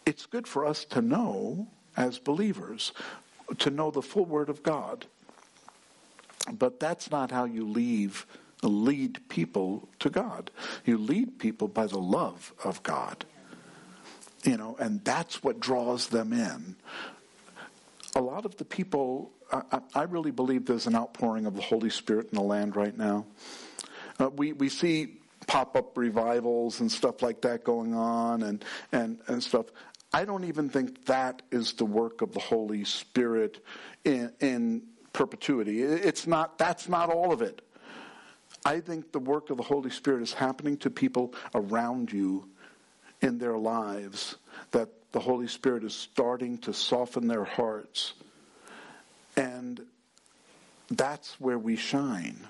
It's 0.05 0.27
good 0.27 0.47
for 0.47 0.67
us 0.67 0.85
to 0.91 1.01
know 1.01 1.67
as 1.97 2.19
believers, 2.19 2.93
to 3.61 3.71
know 3.71 3.91
the 3.91 4.03
full 4.03 4.27
Word 4.27 4.51
of 4.51 4.63
God. 4.63 5.07
But 6.53 6.79
that's 6.79 7.11
not 7.11 7.31
how 7.31 7.47
you 7.47 7.67
leave, 7.67 8.27
lead 8.63 9.27
people 9.31 9.89
to 10.01 10.11
God. 10.11 10.51
You 10.85 10.99
lead 10.99 11.39
people 11.39 11.69
by 11.69 11.87
the 11.87 11.99
love 11.99 12.53
of 12.63 12.83
God. 12.83 13.25
You 14.45 14.59
know, 14.59 14.77
and 14.79 15.03
that's 15.05 15.43
what 15.43 15.59
draws 15.59 16.09
them 16.09 16.35
in. 16.35 16.77
A 18.15 18.21
lot 18.21 18.45
of 18.45 18.59
the 18.59 18.65
people, 18.67 19.31
I, 19.51 19.81
I 19.95 20.03
really 20.03 20.33
believe 20.33 20.67
there's 20.67 20.87
an 20.87 20.95
outpouring 20.95 21.47
of 21.47 21.57
the 21.57 21.63
Holy 21.63 21.91
Spirit 21.91 22.29
in 22.31 22.37
the 22.37 22.45
land 22.45 22.77
right 22.77 22.97
now. 22.97 23.25
Uh, 24.21 24.29
we, 24.29 24.53
we 24.53 24.69
see 24.69 25.18
pop 25.49 25.75
up 25.75 25.97
revivals 25.99 26.79
and 26.79 26.93
stuff 26.93 27.23
like 27.23 27.41
that 27.41 27.65
going 27.65 27.95
on 27.95 28.45
and, 28.45 28.65
and, 28.93 29.19
and 29.27 29.43
stuff. 29.43 29.67
I 30.13 30.25
don't 30.25 30.45
even 30.45 30.69
think 30.69 31.07
that 31.07 31.43
is 31.51 31.73
the 31.73 31.85
work 31.85 32.23
of 32.23 32.33
the 32.33 32.41
Holy 32.41 32.85
Spirit 32.85 33.65
in, 34.05 34.33
in 34.41 34.83
perpetuity. 35.13 35.83
It's 35.83 36.27
not, 36.27 36.59
that's 36.59 36.89
not 36.89 37.11
all 37.11 37.33
of 37.33 37.43
it. 37.43 37.63
I 38.65 38.81
think 38.81 39.13
the 39.13 39.19
work 39.19 39.51
of 39.51 39.57
the 39.57 39.63
Holy 39.63 39.91
Spirit 39.91 40.23
is 40.23 40.33
happening 40.33 40.77
to 40.79 40.91
people 40.91 41.35
around 41.55 42.13
you 42.13 42.49
in 43.21 43.39
their 43.39 43.57
lives, 43.57 44.37
that 44.73 44.91
the 45.13 45.21
Holy 45.21 45.49
Spirit 45.49 45.83
is 45.83 45.95
starting 45.95 46.59
to 46.59 46.73
soften 46.75 47.27
their 47.27 47.45
hearts. 47.45 48.13
And 49.37 49.81
that's 50.91 51.41
where 51.41 51.59
we 51.59 51.77
shine. 51.77 52.47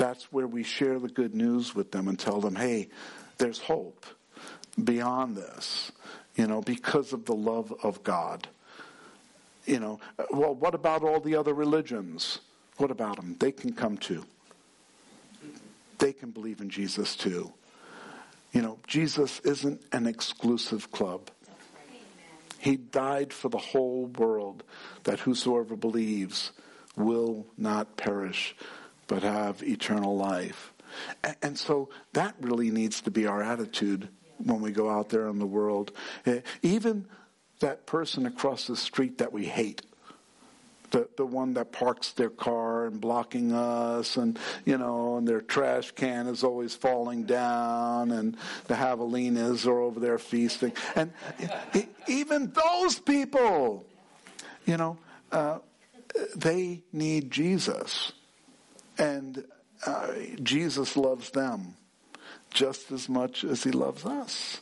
That's 0.00 0.32
where 0.32 0.46
we 0.46 0.62
share 0.62 0.98
the 0.98 1.10
good 1.10 1.34
news 1.34 1.74
with 1.74 1.92
them 1.92 2.08
and 2.08 2.18
tell 2.18 2.40
them, 2.40 2.54
hey, 2.56 2.88
there's 3.36 3.58
hope 3.58 4.06
beyond 4.82 5.36
this, 5.36 5.92
you 6.36 6.46
know, 6.46 6.62
because 6.62 7.12
of 7.12 7.26
the 7.26 7.34
love 7.34 7.70
of 7.82 8.02
God. 8.02 8.48
You 9.66 9.78
know, 9.78 10.00
well, 10.30 10.54
what 10.54 10.74
about 10.74 11.02
all 11.02 11.20
the 11.20 11.36
other 11.36 11.52
religions? 11.52 12.38
What 12.78 12.90
about 12.90 13.16
them? 13.16 13.36
They 13.38 13.52
can 13.52 13.74
come 13.74 13.98
too. 13.98 14.24
They 15.98 16.14
can 16.14 16.30
believe 16.30 16.62
in 16.62 16.70
Jesus 16.70 17.14
too. 17.14 17.52
You 18.52 18.62
know, 18.62 18.78
Jesus 18.86 19.40
isn't 19.40 19.82
an 19.92 20.06
exclusive 20.06 20.90
club. 20.90 21.30
He 22.56 22.78
died 22.78 23.34
for 23.34 23.50
the 23.50 23.58
whole 23.58 24.06
world 24.06 24.62
that 25.04 25.20
whosoever 25.20 25.76
believes 25.76 26.52
will 26.96 27.44
not 27.58 27.98
perish 27.98 28.56
but 29.10 29.24
have 29.24 29.60
eternal 29.64 30.16
life. 30.16 30.72
And 31.42 31.58
so 31.58 31.88
that 32.12 32.36
really 32.40 32.70
needs 32.70 33.00
to 33.02 33.10
be 33.10 33.26
our 33.26 33.42
attitude 33.42 34.08
when 34.38 34.60
we 34.60 34.70
go 34.70 34.88
out 34.88 35.08
there 35.08 35.26
in 35.26 35.40
the 35.40 35.46
world. 35.46 35.90
Eh, 36.26 36.42
even 36.62 37.06
that 37.58 37.86
person 37.86 38.24
across 38.24 38.68
the 38.68 38.76
street 38.76 39.18
that 39.18 39.32
we 39.32 39.46
hate, 39.46 39.82
the 40.92 41.08
the 41.16 41.26
one 41.26 41.54
that 41.54 41.72
parks 41.72 42.12
their 42.12 42.30
car 42.30 42.86
and 42.86 43.00
blocking 43.00 43.52
us, 43.52 44.16
and 44.16 44.38
you 44.64 44.78
know, 44.78 45.16
and 45.16 45.26
their 45.26 45.40
trash 45.40 45.90
can 45.90 46.28
is 46.28 46.44
always 46.44 46.74
falling 46.74 47.24
down, 47.24 48.12
and 48.12 48.36
the 48.68 48.74
javelinas 48.74 49.66
are 49.66 49.80
over 49.80 49.98
there 49.98 50.18
feasting, 50.18 50.72
and 50.94 51.12
even 52.06 52.52
those 52.52 53.00
people, 53.00 53.86
you 54.66 54.76
know, 54.76 54.98
uh, 55.32 55.58
they 56.36 56.82
need 56.92 57.30
Jesus, 57.30 58.12
and 59.00 59.44
uh, 59.86 60.12
Jesus 60.42 60.96
loves 60.96 61.30
them 61.30 61.74
just 62.50 62.92
as 62.92 63.08
much 63.08 63.44
as 63.44 63.64
he 63.64 63.70
loves 63.70 64.04
us. 64.04 64.60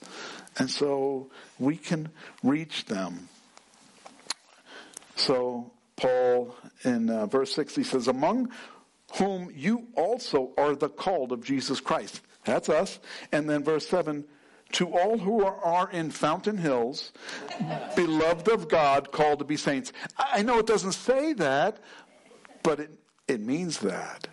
And 0.58 0.70
so 0.70 1.30
we 1.58 1.76
can 1.76 2.10
reach 2.42 2.84
them. 2.86 3.28
So 5.16 5.72
Paul 5.96 6.54
in 6.84 7.10
uh, 7.10 7.26
verse 7.26 7.52
6 7.54 7.74
he 7.74 7.82
says 7.82 8.08
among 8.08 8.50
whom 9.14 9.50
you 9.54 9.88
also 9.96 10.52
are 10.56 10.76
the 10.76 10.88
called 10.88 11.32
of 11.32 11.44
Jesus 11.44 11.80
Christ. 11.80 12.20
That's 12.44 12.68
us. 12.68 13.00
And 13.32 13.50
then 13.50 13.64
verse 13.64 13.86
7 13.88 14.24
to 14.72 14.96
all 14.96 15.16
who 15.16 15.42
are, 15.44 15.90
in 15.90 16.10
Fountain 16.10 16.58
Hills, 16.58 17.12
beloved 17.96 18.48
of 18.48 18.68
God, 18.68 19.10
called 19.12 19.38
to 19.38 19.44
be 19.46 19.56
saints. 19.56 19.92
I 20.18 20.42
know 20.42 20.58
it 20.58 20.66
doesn't 20.66 20.92
say 20.92 21.32
that, 21.34 21.78
but 22.62 22.80
it, 22.80 22.90
it 23.28 23.40
means 23.40 23.78
that. 23.78 24.28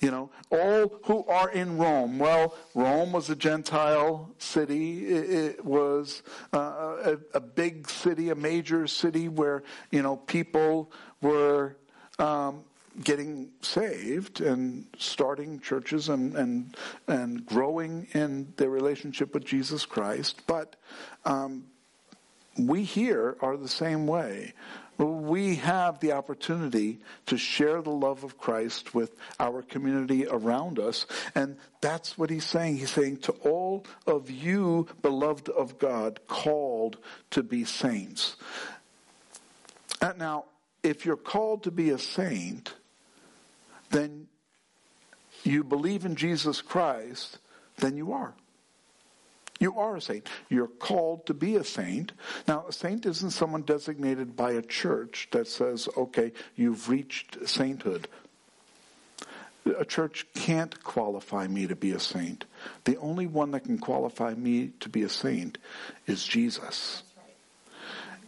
You 0.00 0.12
know, 0.12 0.30
all 0.50 1.00
who 1.04 1.24
are 1.26 1.50
in 1.50 1.76
Rome. 1.76 2.20
Well, 2.20 2.54
Rome 2.74 3.10
was 3.10 3.30
a 3.30 3.36
Gentile 3.36 4.30
city. 4.38 5.06
It, 5.06 5.30
it 5.30 5.64
was 5.64 6.22
uh, 6.54 6.58
a, 7.04 7.18
a, 7.34 7.40
big 7.40 7.90
city, 7.90 8.30
a 8.30 8.36
major 8.36 8.86
city 8.86 9.28
where, 9.28 9.64
you 9.90 10.02
know, 10.02 10.16
people 10.16 10.92
were 11.20 11.76
um, 12.20 12.62
getting 13.02 13.50
saved 13.60 14.40
and 14.40 14.86
starting 14.98 15.58
churches 15.58 16.08
and, 16.08 16.36
and, 16.36 16.76
and 17.08 17.44
growing 17.44 18.06
in 18.12 18.52
their 18.56 18.70
relationship 18.70 19.34
with 19.34 19.44
Jesus 19.44 19.84
Christ. 19.84 20.42
But 20.46 20.76
um, 21.24 21.64
we 22.56 22.84
here 22.84 23.36
are 23.40 23.56
the 23.56 23.68
same 23.68 24.06
way. 24.06 24.52
We 24.98 25.56
have 25.56 26.00
the 26.00 26.12
opportunity 26.12 26.98
to 27.26 27.38
share 27.38 27.80
the 27.82 27.90
love 27.90 28.24
of 28.24 28.36
Christ 28.36 28.94
with 28.94 29.14
our 29.38 29.62
community 29.62 30.26
around 30.26 30.80
us. 30.80 31.06
And 31.36 31.56
that's 31.80 32.18
what 32.18 32.30
he's 32.30 32.44
saying. 32.44 32.78
He's 32.78 32.90
saying 32.90 33.18
to 33.18 33.32
all 33.44 33.86
of 34.06 34.28
you, 34.28 34.88
beloved 35.00 35.48
of 35.50 35.78
God, 35.78 36.20
called 36.26 36.98
to 37.30 37.44
be 37.44 37.64
saints. 37.64 38.36
And 40.02 40.18
now, 40.18 40.46
if 40.82 41.06
you're 41.06 41.16
called 41.16 41.62
to 41.64 41.70
be 41.70 41.90
a 41.90 41.98
saint, 41.98 42.74
then 43.90 44.26
you 45.44 45.62
believe 45.62 46.04
in 46.04 46.16
Jesus 46.16 46.60
Christ, 46.60 47.38
then 47.76 47.96
you 47.96 48.12
are. 48.12 48.34
You 49.58 49.76
are 49.78 49.96
a 49.96 50.00
saint. 50.00 50.28
You're 50.48 50.68
called 50.68 51.26
to 51.26 51.34
be 51.34 51.56
a 51.56 51.64
saint. 51.64 52.12
Now, 52.46 52.66
a 52.68 52.72
saint 52.72 53.06
isn't 53.06 53.30
someone 53.30 53.62
designated 53.62 54.36
by 54.36 54.52
a 54.52 54.62
church 54.62 55.28
that 55.32 55.48
says, 55.48 55.88
okay, 55.96 56.32
you've 56.54 56.88
reached 56.88 57.48
sainthood. 57.48 58.08
A 59.78 59.84
church 59.84 60.26
can't 60.34 60.82
qualify 60.82 61.46
me 61.46 61.66
to 61.66 61.76
be 61.76 61.90
a 61.90 62.00
saint. 62.00 62.44
The 62.84 62.96
only 62.98 63.26
one 63.26 63.50
that 63.50 63.64
can 63.64 63.78
qualify 63.78 64.34
me 64.34 64.70
to 64.80 64.88
be 64.88 65.02
a 65.02 65.08
saint 65.08 65.58
is 66.06 66.24
Jesus. 66.24 67.02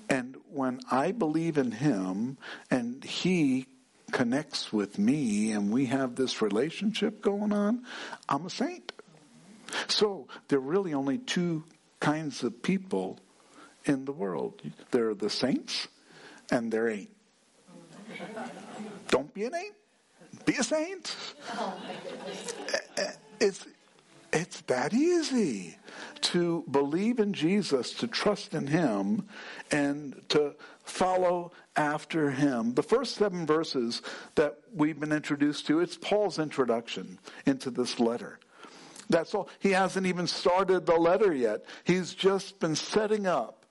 And 0.08 0.36
when 0.50 0.80
I 0.90 1.12
believe 1.12 1.56
in 1.56 1.70
him 1.70 2.36
and 2.70 3.02
he 3.04 3.66
connects 4.10 4.72
with 4.72 4.98
me 4.98 5.52
and 5.52 5.72
we 5.72 5.86
have 5.86 6.16
this 6.16 6.42
relationship 6.42 7.22
going 7.22 7.52
on, 7.52 7.84
I'm 8.28 8.46
a 8.46 8.50
saint. 8.50 8.92
So 9.86 10.28
there 10.48 10.58
are 10.58 10.62
really 10.62 10.94
only 10.94 11.18
two 11.18 11.64
kinds 12.00 12.42
of 12.42 12.62
people 12.62 13.18
in 13.84 14.04
the 14.04 14.12
world. 14.12 14.62
There 14.90 15.10
are 15.10 15.14
the 15.14 15.30
saints 15.30 15.88
and 16.50 16.72
there 16.72 16.88
ain't. 16.88 17.10
Don't 19.08 19.32
be 19.34 19.44
an 19.44 19.54
ain't. 19.54 19.74
Be 20.44 20.56
a 20.56 20.64
saint. 20.64 21.16
It's 23.42 23.64
it's 24.32 24.60
that 24.62 24.92
easy 24.92 25.76
to 26.20 26.64
believe 26.70 27.18
in 27.18 27.32
Jesus, 27.32 27.92
to 27.94 28.06
trust 28.06 28.54
in 28.54 28.66
Him, 28.66 29.26
and 29.70 30.20
to 30.28 30.54
follow 30.84 31.52
after 31.74 32.30
Him. 32.30 32.74
The 32.74 32.82
first 32.82 33.16
seven 33.16 33.46
verses 33.46 34.02
that 34.34 34.58
we've 34.74 35.00
been 35.00 35.12
introduced 35.12 35.66
to, 35.66 35.80
it's 35.80 35.96
Paul's 35.96 36.38
introduction 36.38 37.18
into 37.46 37.70
this 37.70 37.98
letter. 37.98 38.38
That's 39.10 39.34
all. 39.34 39.48
He 39.58 39.72
hasn't 39.72 40.06
even 40.06 40.28
started 40.28 40.86
the 40.86 40.94
letter 40.94 41.34
yet. 41.34 41.64
He's 41.84 42.14
just 42.14 42.60
been 42.60 42.76
setting 42.76 43.26
up 43.26 43.66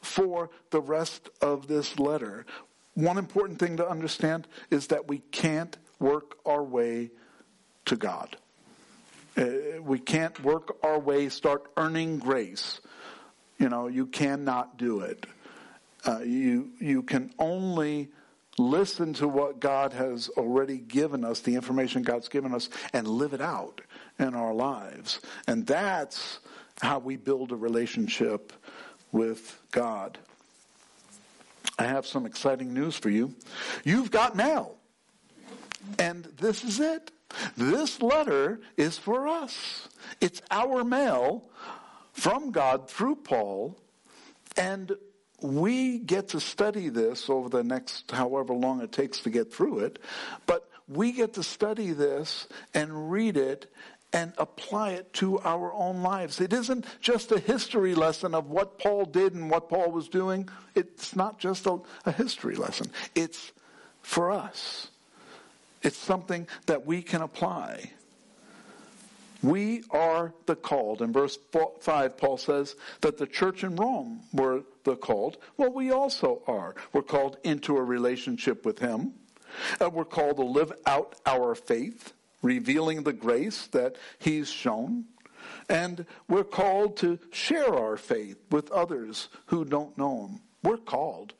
for 0.00 0.50
the 0.70 0.80
rest 0.80 1.28
of 1.40 1.66
this 1.66 1.98
letter. 1.98 2.46
One 2.94 3.18
important 3.18 3.58
thing 3.58 3.76
to 3.78 3.88
understand 3.88 4.46
is 4.70 4.86
that 4.86 5.08
we 5.08 5.18
can't 5.32 5.76
work 5.98 6.36
our 6.46 6.62
way 6.62 7.10
to 7.86 7.96
God. 7.96 8.36
Uh, 9.36 9.46
we 9.82 9.98
can't 9.98 10.38
work 10.44 10.76
our 10.84 11.00
way, 11.00 11.28
start 11.28 11.64
earning 11.76 12.18
grace. 12.18 12.80
You 13.58 13.68
know, 13.68 13.88
you 13.88 14.06
cannot 14.06 14.76
do 14.76 15.00
it. 15.00 15.26
Uh, 16.06 16.20
you 16.20 16.70
you 16.78 17.02
can 17.02 17.32
only 17.38 18.10
listen 18.58 19.12
to 19.14 19.26
what 19.26 19.58
God 19.58 19.92
has 19.94 20.28
already 20.36 20.78
given 20.78 21.24
us, 21.24 21.40
the 21.40 21.56
information 21.56 22.02
God's 22.02 22.28
given 22.28 22.54
us, 22.54 22.68
and 22.92 23.08
live 23.08 23.32
it 23.32 23.40
out 23.40 23.80
in 24.18 24.34
our 24.34 24.54
lives. 24.54 25.20
And 25.46 25.66
that's 25.66 26.38
how 26.80 26.98
we 26.98 27.16
build 27.16 27.52
a 27.52 27.56
relationship 27.56 28.52
with 29.12 29.60
God. 29.70 30.18
I 31.78 31.84
have 31.84 32.06
some 32.06 32.26
exciting 32.26 32.72
news 32.72 32.96
for 32.96 33.10
you. 33.10 33.34
You've 33.84 34.10
got 34.10 34.36
mail. 34.36 34.76
And 35.98 36.24
this 36.36 36.64
is 36.64 36.80
it. 36.80 37.10
This 37.56 38.00
letter 38.00 38.60
is 38.76 38.96
for 38.96 39.26
us. 39.26 39.88
It's 40.20 40.40
our 40.50 40.84
mail 40.84 41.44
from 42.12 42.52
God 42.52 42.88
through 42.88 43.16
Paul, 43.16 43.76
and 44.56 44.92
we 45.42 45.98
get 45.98 46.28
to 46.28 46.40
study 46.40 46.88
this 46.88 47.28
over 47.28 47.48
the 47.48 47.64
next 47.64 48.10
however 48.10 48.54
long 48.54 48.80
it 48.80 48.92
takes 48.92 49.20
to 49.20 49.30
get 49.30 49.52
through 49.52 49.80
it, 49.80 49.98
but 50.46 50.70
we 50.86 51.12
get 51.12 51.34
to 51.34 51.42
study 51.42 51.92
this 51.92 52.46
and 52.72 53.10
read 53.10 53.36
it 53.36 53.72
and 54.14 54.32
apply 54.38 54.92
it 54.92 55.12
to 55.12 55.40
our 55.40 55.72
own 55.72 56.02
lives. 56.02 56.40
It 56.40 56.52
isn't 56.52 56.86
just 57.00 57.32
a 57.32 57.40
history 57.40 57.96
lesson 57.96 58.32
of 58.32 58.48
what 58.48 58.78
Paul 58.78 59.06
did 59.06 59.34
and 59.34 59.50
what 59.50 59.68
Paul 59.68 59.90
was 59.90 60.08
doing. 60.08 60.48
It's 60.76 61.16
not 61.16 61.40
just 61.40 61.66
a, 61.66 61.80
a 62.06 62.12
history 62.12 62.54
lesson. 62.54 62.92
It's 63.16 63.50
for 64.02 64.30
us. 64.30 64.88
It's 65.82 65.98
something 65.98 66.46
that 66.66 66.86
we 66.86 67.02
can 67.02 67.22
apply. 67.22 67.90
We 69.42 69.82
are 69.90 70.32
the 70.46 70.54
called. 70.54 71.02
In 71.02 71.12
verse 71.12 71.36
5, 71.80 72.16
Paul 72.16 72.38
says 72.38 72.76
that 73.00 73.18
the 73.18 73.26
church 73.26 73.64
in 73.64 73.74
Rome 73.74 74.20
were 74.32 74.62
the 74.84 74.96
called. 74.96 75.38
Well, 75.56 75.72
we 75.72 75.90
also 75.90 76.40
are. 76.46 76.76
We're 76.92 77.02
called 77.02 77.36
into 77.42 77.76
a 77.76 77.82
relationship 77.82 78.64
with 78.64 78.78
Him. 78.78 79.12
Uh, 79.80 79.90
we're 79.90 80.04
called 80.04 80.36
to 80.36 80.44
live 80.44 80.72
out 80.86 81.16
our 81.26 81.54
faith, 81.54 82.12
revealing 82.44 83.02
the 83.02 83.12
grace 83.12 83.66
that 83.68 83.96
He's 84.18 84.50
shown. 84.50 85.06
And 85.68 86.06
we're 86.28 86.44
called 86.44 86.96
to 86.98 87.18
share 87.32 87.74
our 87.74 87.96
faith 87.96 88.36
with 88.50 88.70
others 88.70 89.28
who 89.46 89.64
don't 89.64 89.96
know 89.98 90.26
Him. 90.26 90.40
We're 90.62 90.76
called. 90.76 91.32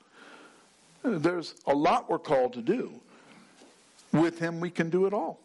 There's 1.03 1.55
a 1.67 1.75
lot 1.75 2.11
we're 2.11 2.19
called 2.19 2.55
to 2.55 2.63
do. 2.63 3.01
With 4.13 4.39
Him, 4.39 4.61
we 4.61 4.71
can 4.71 4.91
do 4.91 5.07
it 5.07 5.13
all. 5.13 5.41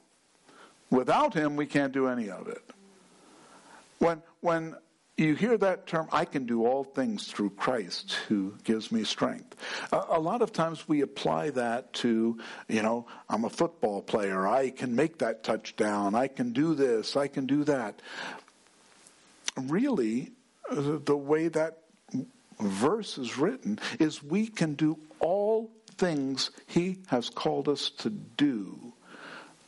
Without 0.90 1.34
Him, 1.34 1.56
we 1.56 1.66
can't 1.66 1.94
do 1.94 2.08
any 2.08 2.30
of 2.30 2.48
it. 2.48 2.64
When, 4.00 4.22
when 4.42 4.76
you 5.20 5.36
hear 5.36 5.58
that 5.58 5.86
term, 5.88 6.08
I 6.12 6.26
can 6.26 6.46
do 6.46 6.66
all 6.66 6.84
things 6.84 7.28
through 7.28 7.52
Christ 7.52 8.14
who 8.28 8.56
gives 8.64 8.92
me 8.92 9.04
strength. 9.04 9.56
A, 9.92 10.20
lot 10.20 10.42
of 10.42 10.54
times 10.54 10.88
we 10.88 11.02
apply 11.02 11.52
that 11.52 11.94
to, 11.94 12.38
you 12.68 12.82
know, 12.82 13.06
I'm 13.30 13.46
a 13.46 13.50
football 13.50 14.02
player. 14.02 14.48
I 14.48 14.70
can 14.70 14.96
make 14.96 15.20
that 15.20 15.44
touchdown. 15.44 16.16
I 16.16 16.28
can 16.28 16.54
do 16.54 16.74
this. 16.76 17.16
I 17.16 17.28
can 17.28 17.46
do 17.46 17.64
that. 17.66 18.02
Really, 19.58 20.32
the 20.72 21.18
way 21.18 21.48
that 21.50 21.80
verse 22.60 23.18
is 23.18 23.38
written 23.38 23.80
is 24.00 24.24
we 24.24 24.48
can 24.48 24.74
do 24.76 24.98
all 25.20 25.72
things 25.98 26.52
he 26.68 27.00
has 27.08 27.30
called 27.30 27.68
us 27.68 27.90
to 27.90 28.10
do 28.10 28.94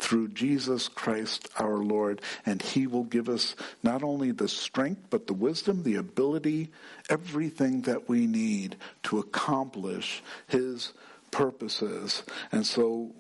through 0.02 0.30
Jesus 0.30 0.88
Christ 0.88 1.48
our 1.58 1.78
Lord. 1.78 2.22
And 2.46 2.62
he 2.62 2.88
will 2.88 3.04
give 3.04 3.30
us 3.30 3.56
not 3.84 4.04
only 4.04 4.32
the 4.32 4.48
strength, 4.48 5.04
but 5.10 5.28
the 5.28 5.34
wisdom, 5.34 5.84
the 5.84 5.96
ability, 5.96 6.72
everything 7.10 7.84
that 7.84 8.10
we 8.10 8.26
need 8.26 8.76
to 9.04 9.20
accomplish 9.20 10.24
his 10.48 10.92
purposes. 11.30 12.24
And 12.52 12.66
so 12.66 13.12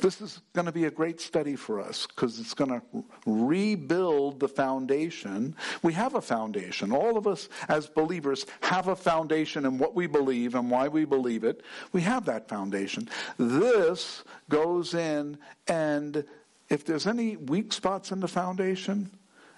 this 0.00 0.20
is 0.20 0.40
going 0.52 0.66
to 0.66 0.72
be 0.72 0.84
a 0.84 0.90
great 0.90 1.20
study 1.20 1.56
for 1.56 1.80
us 1.80 2.06
because 2.06 2.38
it's 2.38 2.54
going 2.54 2.70
to 2.70 3.04
rebuild 3.26 4.40
the 4.40 4.48
foundation. 4.48 5.56
We 5.82 5.92
have 5.94 6.14
a 6.14 6.20
foundation. 6.20 6.92
All 6.92 7.16
of 7.16 7.26
us 7.26 7.48
as 7.68 7.86
believers 7.86 8.46
have 8.60 8.88
a 8.88 8.96
foundation 8.96 9.66
in 9.66 9.78
what 9.78 9.94
we 9.94 10.06
believe 10.06 10.54
and 10.54 10.70
why 10.70 10.88
we 10.88 11.04
believe 11.04 11.44
it. 11.44 11.62
We 11.92 12.02
have 12.02 12.24
that 12.26 12.48
foundation. 12.48 13.08
This 13.38 14.22
goes 14.48 14.94
in 14.94 15.38
and 15.66 16.24
if 16.68 16.84
there's 16.84 17.06
any 17.06 17.36
weak 17.36 17.72
spots 17.72 18.12
in 18.12 18.20
the 18.20 18.28
foundation, 18.28 19.10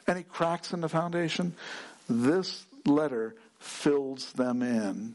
any 0.06 0.22
cracks 0.22 0.72
in 0.72 0.80
the 0.80 0.88
foundation, 0.88 1.54
this 2.08 2.64
letter 2.86 3.34
fills 3.58 4.32
them 4.32 4.62
in. 4.62 5.14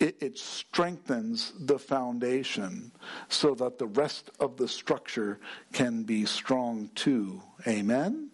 It, 0.00 0.16
it, 0.20 0.38
strengthens 0.38 1.52
the 1.58 1.78
foundation 1.78 2.90
so 3.28 3.54
that 3.56 3.78
the 3.78 3.86
rest 3.86 4.30
of 4.40 4.56
the 4.56 4.66
structure 4.66 5.40
can 5.74 6.04
be 6.04 6.24
strong 6.24 6.90
too. 6.94 7.42
Amen? 7.68 8.29